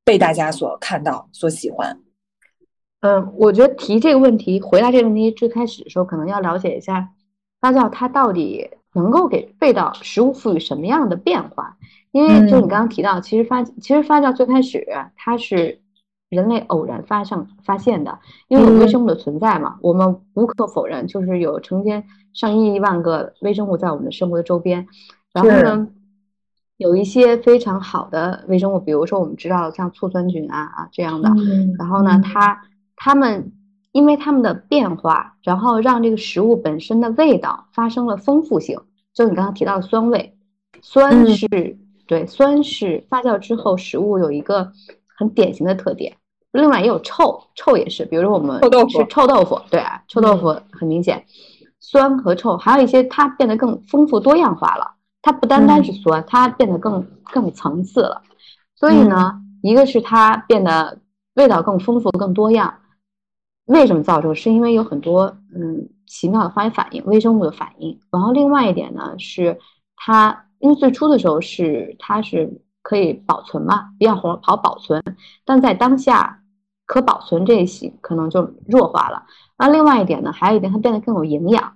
[0.04, 1.98] 被大家所看到、所喜欢？
[3.00, 7.08] 嗯，我觉得提这个问题、回答这个问题最开始的时候，可能要了解一下
[7.60, 11.76] 发酵它到底能够给味道、食物赋予什么样的变化。
[12.12, 15.80] 因为就你刚刚提到，其实发其实发酵最开始它是
[16.30, 18.18] 人类偶然发上发现的，
[18.48, 24.86] 因为有微生物的存在嘛，我们无可否认，就是有成千上亿万个微生物在我们的生活的周边。
[25.34, 25.88] 然后呢，
[26.78, 31.30] 有一些非常好的微生物，比如说我们知道像醋酸菌啊啊这样的。
[31.78, 32.62] 然后呢，它
[32.96, 33.52] 它们
[33.92, 38.80] 因为它们的变化，然后让这个食物本身的味道发生了丰富性。
[39.16, 40.36] 就你刚刚提到的酸味，
[40.80, 41.48] 酸是。
[42.06, 44.70] 对，酸是发酵之后食物有一个
[45.18, 46.14] 很典型的特点。
[46.52, 51.24] 另外也有臭，臭也是，比如说我们吃臭豆腐，对啊，臭豆腐很明显，
[51.80, 54.94] 酸和臭，还有一些它变得更丰富多样化了。
[55.20, 58.22] 它不单单是酸，它变得更更有层次了。
[58.76, 61.00] 所以呢，一个是它变得
[61.34, 62.72] 味道更丰富、更多样。
[63.64, 64.32] 为什么造成？
[64.32, 68.00] 是因为有很多嗯奇妙的化学反应、微生物的反应。
[68.10, 69.58] 然后另外一点呢，是
[69.96, 70.42] 它。
[70.58, 72.50] 因为最初的时候是它是
[72.80, 75.04] 可以保存嘛，比较好好保存，
[75.44, 76.40] 但在当下
[76.86, 79.22] 可保存这一些可能就弱化了。
[79.58, 81.74] 那另外一点呢，还有一点它变得更有营养，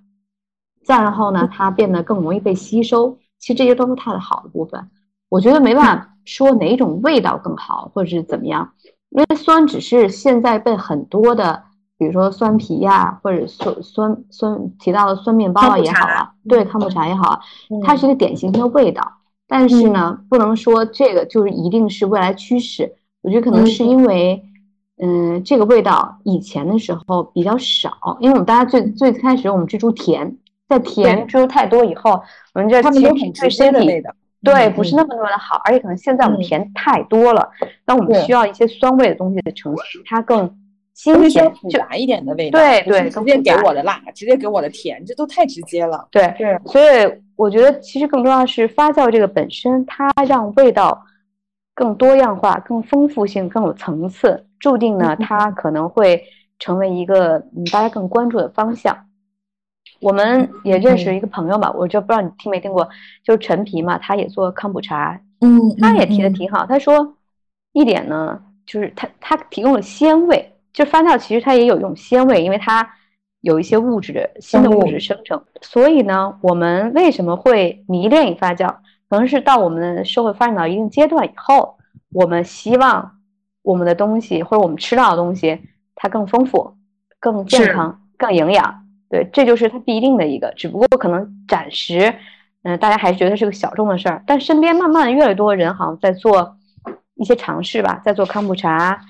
[0.83, 3.19] 再然后呢，它变得更容易被吸收。
[3.39, 4.89] 其实这些都是它的好的部分。
[5.29, 8.73] 我觉得没办法说哪种味道更好，或者是怎么样，
[9.11, 11.65] 因为酸只是现在被很多的。
[12.01, 17.41] 比如说酸皮呀，或者酸酸酸提到的酸面包啊也好啊，对康普茶也好啊，
[17.85, 19.03] 它是一个典型的味道。
[19.47, 22.95] 但是呢，不能说这个就是一定是未来趋势。
[23.21, 24.43] 我觉得可能是因为，
[24.97, 30.39] 嗯，这个味道以前的时候比较少，因为我们大家最最开始我们追逐甜，
[30.71, 32.23] 在甜追逐太多以后，
[32.55, 34.03] 我们这其实对身体
[34.43, 37.51] 对不是那么那么的好，而且可能现在我们甜太多了，
[37.85, 40.57] 那我们需要一些酸味的东西的呈现，它更。
[41.03, 42.59] 新鲜，复杂一点的味道。
[42.59, 46.07] 对对，直接给我的辣，直接给我的甜，这都太直接了。
[46.11, 46.35] 对，
[46.67, 51.03] 所以我觉得其实更重要是发酵这个本身，它让味道
[51.75, 56.23] 更多样化、更丰富性、更有层次，注定呢它可能会
[56.59, 59.07] 成为一个嗯大家更关注的方向。
[60.01, 62.87] 我们也认识一个朋友嘛，我就不知道你听没听过，
[63.25, 66.67] 就是陈皮嘛，他也做康普茶，嗯，他也提的挺好。
[66.67, 67.17] 他说
[67.73, 72.89] 一点呢，就是他他提供了鲜味，就发酵其实它也有一种鲜味，因为它
[73.41, 75.43] 有一些物质新的物质生成。
[75.61, 78.75] 所以呢，我们为什么会迷恋于发酵？
[79.09, 81.77] 可能是到我们的社会发展到一定阶段以后，
[82.13, 83.19] 我们希望
[83.63, 85.61] 我们的东西或者我们吃到的东西
[85.97, 86.75] 它更丰富、
[87.19, 88.87] 更健康、更营养。
[89.09, 92.15] 对，这就是它必定的一个，只不过可能暂时，
[92.63, 96.57] 嗯，大家还是觉得是个小众的事儿，但身边慢慢越来越多人好像在做
[97.17, 99.01] 一些尝试吧，在做康普茶，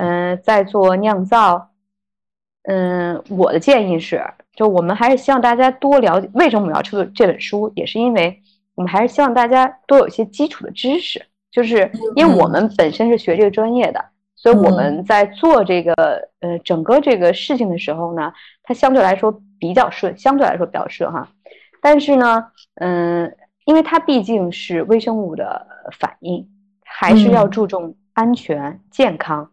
[0.00, 1.70] 嗯，在做酿造，
[2.62, 4.24] 嗯，我的建议是，
[4.54, 8.40] 就我们还是希望大家多了解，为什么我们要出这本书，也是因为
[8.74, 14.02] 我们还是希望大家多有一些基础的知识，就是因为我们本身是学这个专业的。
[14.36, 15.92] 所以我们在做这个
[16.40, 18.32] 呃整个这个事情的时候呢，
[18.62, 21.28] 它相对来说比较顺，相对来说比较顺哈。
[21.82, 22.46] 但是呢，
[22.76, 23.36] 嗯，
[23.66, 25.66] 因为它毕竟是微生物的
[25.98, 26.48] 反应，
[26.82, 29.50] 还是要注重安全健康。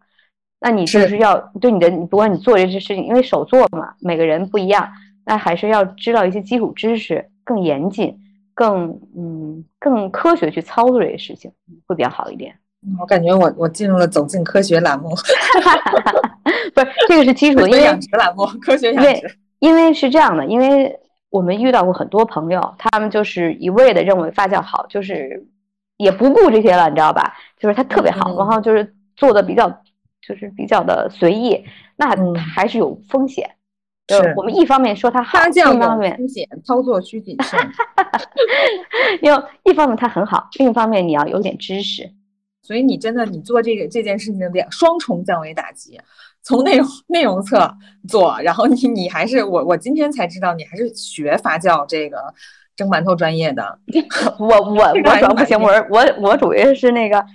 [0.60, 4.88] 那你就是要对你的，不管你做这些事情，因为手做嘛，每个人不一样，
[5.26, 8.18] 那还是要知道一些基础知识，更严谨，
[8.54, 11.52] 更嗯更科学去操作这些事情，
[11.86, 12.56] 会比较好一点。
[13.00, 15.10] 我感觉我我进入了走进科学栏目
[16.74, 20.96] 不是这个是基础的，因为养殖栏目科学养殖，因为是这样的，因为
[21.30, 25.46] 我们遇到过很多朋友，他们就是一味的认为发酵好，就是
[25.98, 27.34] 也不顾这些了，你知道吧？
[27.60, 29.68] 就是它特别好，然后就是做的比较
[30.28, 31.64] 就是比较的随意，
[31.96, 33.50] 那还是有风险。
[34.10, 37.60] 是我们一方面说它好，另一方面风险操作需谨慎。
[39.22, 42.10] 因为一方面它很好，另一方面你要有点知识。
[42.62, 46.00] 所以你真的你做这个这件事情两双重降维打击，
[46.42, 47.74] 从内容内容侧
[48.10, 52.18] 做，然后你你还是我我今天才知道你还是学发酵这个
[52.76, 53.80] 蒸馒头专业的。
[54.40, 57.26] 我我 我主要不行，我我我主要是那个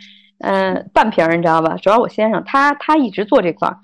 [0.42, 1.76] 嗯半瓶儿，你知道吧？
[1.80, 3.78] 主要我先生他他一直做这块儿，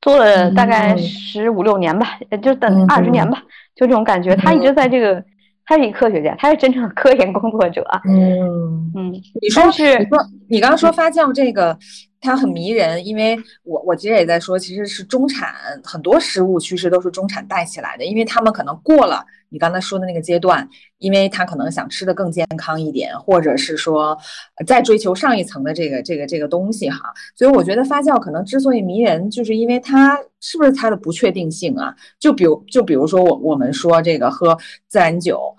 [0.00, 3.42] 做了大概十五六年吧，就等二十年吧，
[3.74, 5.24] 就这种感觉，他一直在这个。
[5.64, 7.86] 他是一科学家，他是真正的科研工作者。
[8.04, 11.78] 嗯嗯，你说是，你说你刚刚说发酵这个，
[12.20, 15.54] 它很迷人，因为我我其实也在说，其实是中产
[15.84, 24.18] 很多食物其实都是中产带起来的，因为他们可能过了你刚才说的那个阶段，因为他可能想吃的更健康一点，或者是说
[24.66, 27.12] 再追求上一层的这个这个这个东西哈。
[27.36, 31.94] 所以我觉得发酵可能之所以迷人，就是因为它是不是它的不确定性啊？
[32.18, 35.54] 就比如就比如说我我们说这个喝自然酒。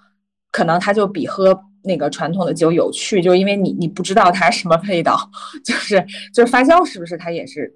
[0.55, 5.17] 可能它就比喝那个传统的酒有趣，就因为你你不知道它什么味道，
[5.65, 5.99] 就是
[6.31, 7.73] 就是发酵是不是它也是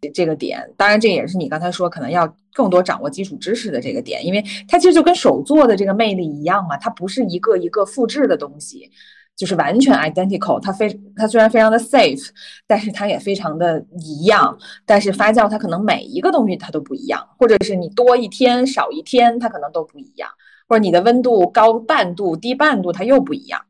[0.00, 0.60] 这这个点？
[0.76, 8.90] 当然这也是你刚才说可能要更多掌握基础知识的这个点，因为它其实就跟手做的这个魅力一样嘛，它不是一个一个复制的东西，
[9.36, 10.58] 就是完全 identical。
[10.60, 12.28] 它非它虽然非常的 safe，
[12.66, 14.58] 但是它也非常的一样。
[14.84, 20.28] 但是发酵它可能每一个东西它都不一样，或者是你多一天少一天它可能都不一样。
[20.68, 23.62] 或者你的温度高半度、低半度，它又不一样。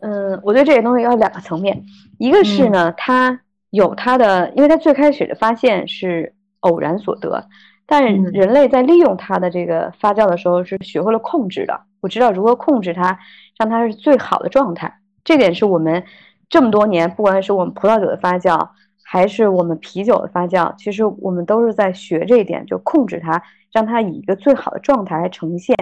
[0.00, 1.84] 嗯，我觉得这些东西要两个层面，
[2.18, 3.42] 一个是呢，它
[3.72, 7.48] 有它的，因为它最开始的发现是偶然所得，
[7.86, 11.80] 但人类在利用它的这个发酵的时候是学会了控制的。
[12.00, 13.18] 我知道如何控制它，
[13.58, 14.92] 让它是最好的状态。
[15.24, 16.04] 这点是我们
[16.48, 18.68] 这么多年，不管是我们葡萄酒的发酵，
[19.02, 23.42] 还是我们啤酒的发酵，其实我们都是在学这一点，就控制它。
[23.72, 25.74] 让它以一个最好的状态来呈现，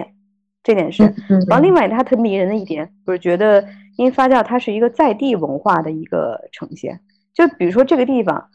[0.63, 1.03] 这点是。
[1.45, 3.61] 然后另外它特迷人的一点，我是觉得
[3.97, 7.01] 因为发酵它是一个在地文化的一个呈现。
[7.33, 8.49] 就比如说这个地方，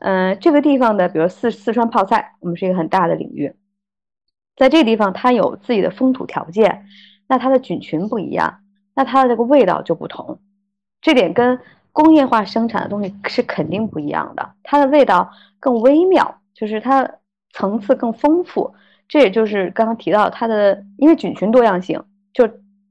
[0.00, 3.54] 嗯，这个地方的，比如四四川泡菜，我们是一个很大的领域，
[4.56, 6.86] 在这个地方它有自己的风土条件，
[7.28, 8.60] 那它的菌群不一样，
[8.94, 10.40] 那它的这个味道就不同。
[11.00, 11.58] 这点跟
[11.92, 17.10] 工业化生产的东西是肯定不一样的，它的味道更微妙，就是它。
[17.52, 18.72] 层次更丰富，
[19.08, 22.00] 这也就是刚刚提到它的，因为菌群多样性，
[22.32, 22.48] 就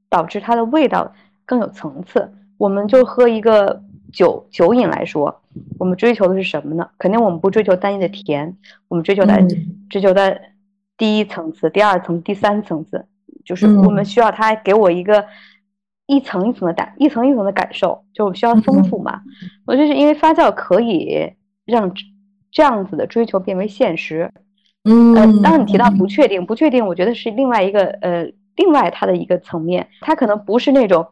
[0.10, 1.14] 导致它的味道
[1.46, 2.30] 更有层次。
[2.58, 3.82] 我们就喝一个
[4.12, 5.42] 酒酒饮来说，
[5.78, 6.90] 我们追求的是什么呢？
[6.98, 8.58] 肯定我们不追求单一的甜，
[8.88, 9.48] 我们追求的
[9.90, 10.40] 追求的
[10.98, 13.06] 第一层次、第二层、第三层次，
[13.46, 15.26] 就是我们需要它给我一个
[16.06, 19.22] 一层一层的感，一层一层的感受，就我需要丰富嘛。
[19.66, 21.34] 我就是因为发酵可以
[21.66, 21.92] 让。
[22.52, 24.32] 这样子的追求变为现实。
[24.84, 28.24] 嗯，呃，当你提到不确定，不确定，我觉得是另外一个呃，
[28.56, 31.06] 另外它的一个层面，它可能不是那种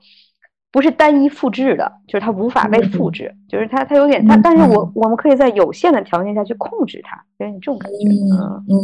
[0.71, 8.09] 不是单一复制的，就是它无法被复制，就是它它有点它，但是我我们可以在有限的条件下去控制它，有点这种感觉。
[8.09, 8.77] 嗯嗯，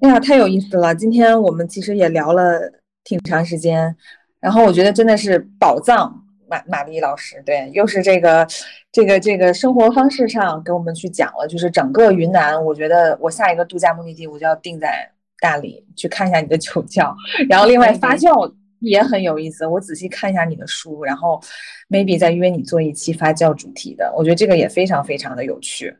[0.00, 0.94] 哎呀，太有意思了！
[0.94, 2.60] 今天我们其实也聊了
[3.04, 3.94] 挺长时间，
[4.40, 6.24] 然后我觉得真的是宝藏。
[6.50, 8.44] 马马丽老师，对，又是这个，
[8.90, 15.08] 这个这个生活方式上给我们去讲了，就是整个云南，我觉得我下一个度假目的地我就要定在
[15.40, 17.14] 大理，去看一下你的酒窖，
[17.48, 21.40] 然后另外发酵也很有意思，我仔细看一下你的书，然后
[21.88, 25.94] maybe 再约你做一期发酵主题的，我觉得这个也非常非常的有趣。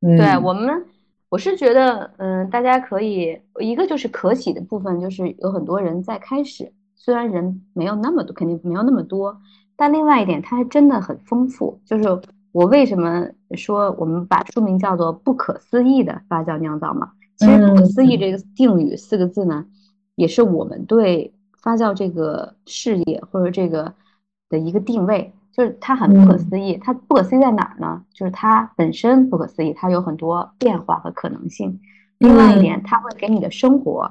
[0.00, 0.82] 嗯，对我们，
[1.28, 9.36] 我是觉得，嗯，大家可以一个就是可喜的部分，就是有很多人在开始，虽然人没有那么多，肯定没有那么多。
[9.76, 11.80] 但另外一点，它还真的很丰富。
[11.86, 12.04] 就是
[12.52, 13.26] 我为什么
[13.56, 17.12] 说我们把书名叫做“不可思议的发酵酿造”嘛？
[17.36, 19.64] 其实“不可思议”这个定语四个字呢，
[20.16, 21.32] 也是我们对
[21.62, 23.92] 发酵这个事业或者这个
[24.48, 26.76] 的一个定位，就是它很不可思议。
[26.82, 28.04] 它不可思议在哪儿呢？
[28.12, 31.80] 就是它本身不可思议，它有很多变化和可能性。
[32.18, 34.10] 另外一点，它会给你的生活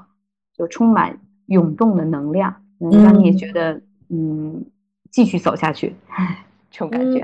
[0.56, 4.66] 就充满涌动的能量，能让你觉得嗯。
[5.12, 5.96] 继续走下去，
[6.70, 7.20] 这种感觉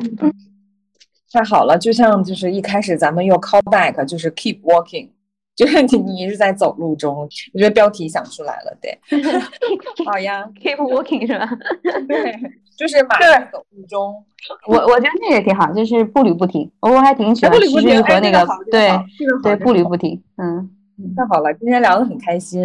[1.32, 5.08] 太好了，就像就是一开始咱们又 call back，就是 keep walking，
[5.56, 7.16] 就是你你一直在走路中。
[7.54, 8.98] 我觉得标题想出来了，对，
[10.06, 11.50] 好呀，keep walking 是吧？
[12.08, 12.36] 对，
[12.78, 14.14] 就是马在走路中。
[14.68, 16.70] 我我觉得那个挺好，就是步履不停。
[16.82, 18.92] 我还挺喜欢步履不停和那个对
[19.42, 20.22] 对步履不停。
[20.38, 20.70] 嗯，
[21.16, 22.62] 太好了，今天聊得很开心。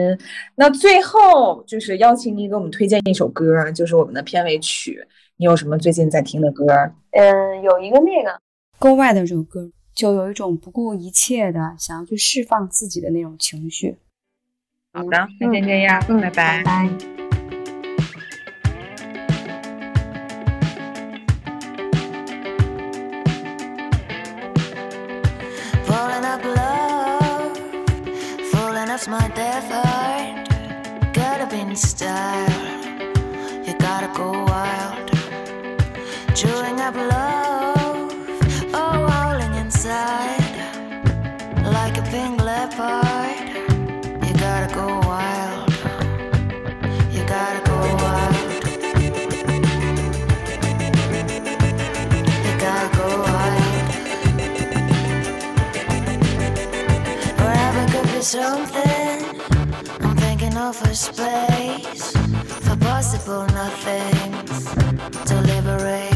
[0.56, 5.02] 那最后就是邀请你给我们推荐一首歌，就是我们的片尾曲。
[5.38, 6.66] 你有什么最近在听的歌？
[7.12, 8.30] 嗯，有一个那个
[8.78, 9.70] 《Go 外的这首歌，
[10.00, 13.98] 就有一种不顾一切的想要去释放自己的那种情绪。
[14.94, 16.62] 好的，那先这样，嗯，拜拜。
[16.64, 16.88] 拜。
[58.30, 59.40] something.
[60.02, 62.12] I'm thinking of a space
[62.64, 64.72] for possible nothings
[65.26, 66.09] to liberate.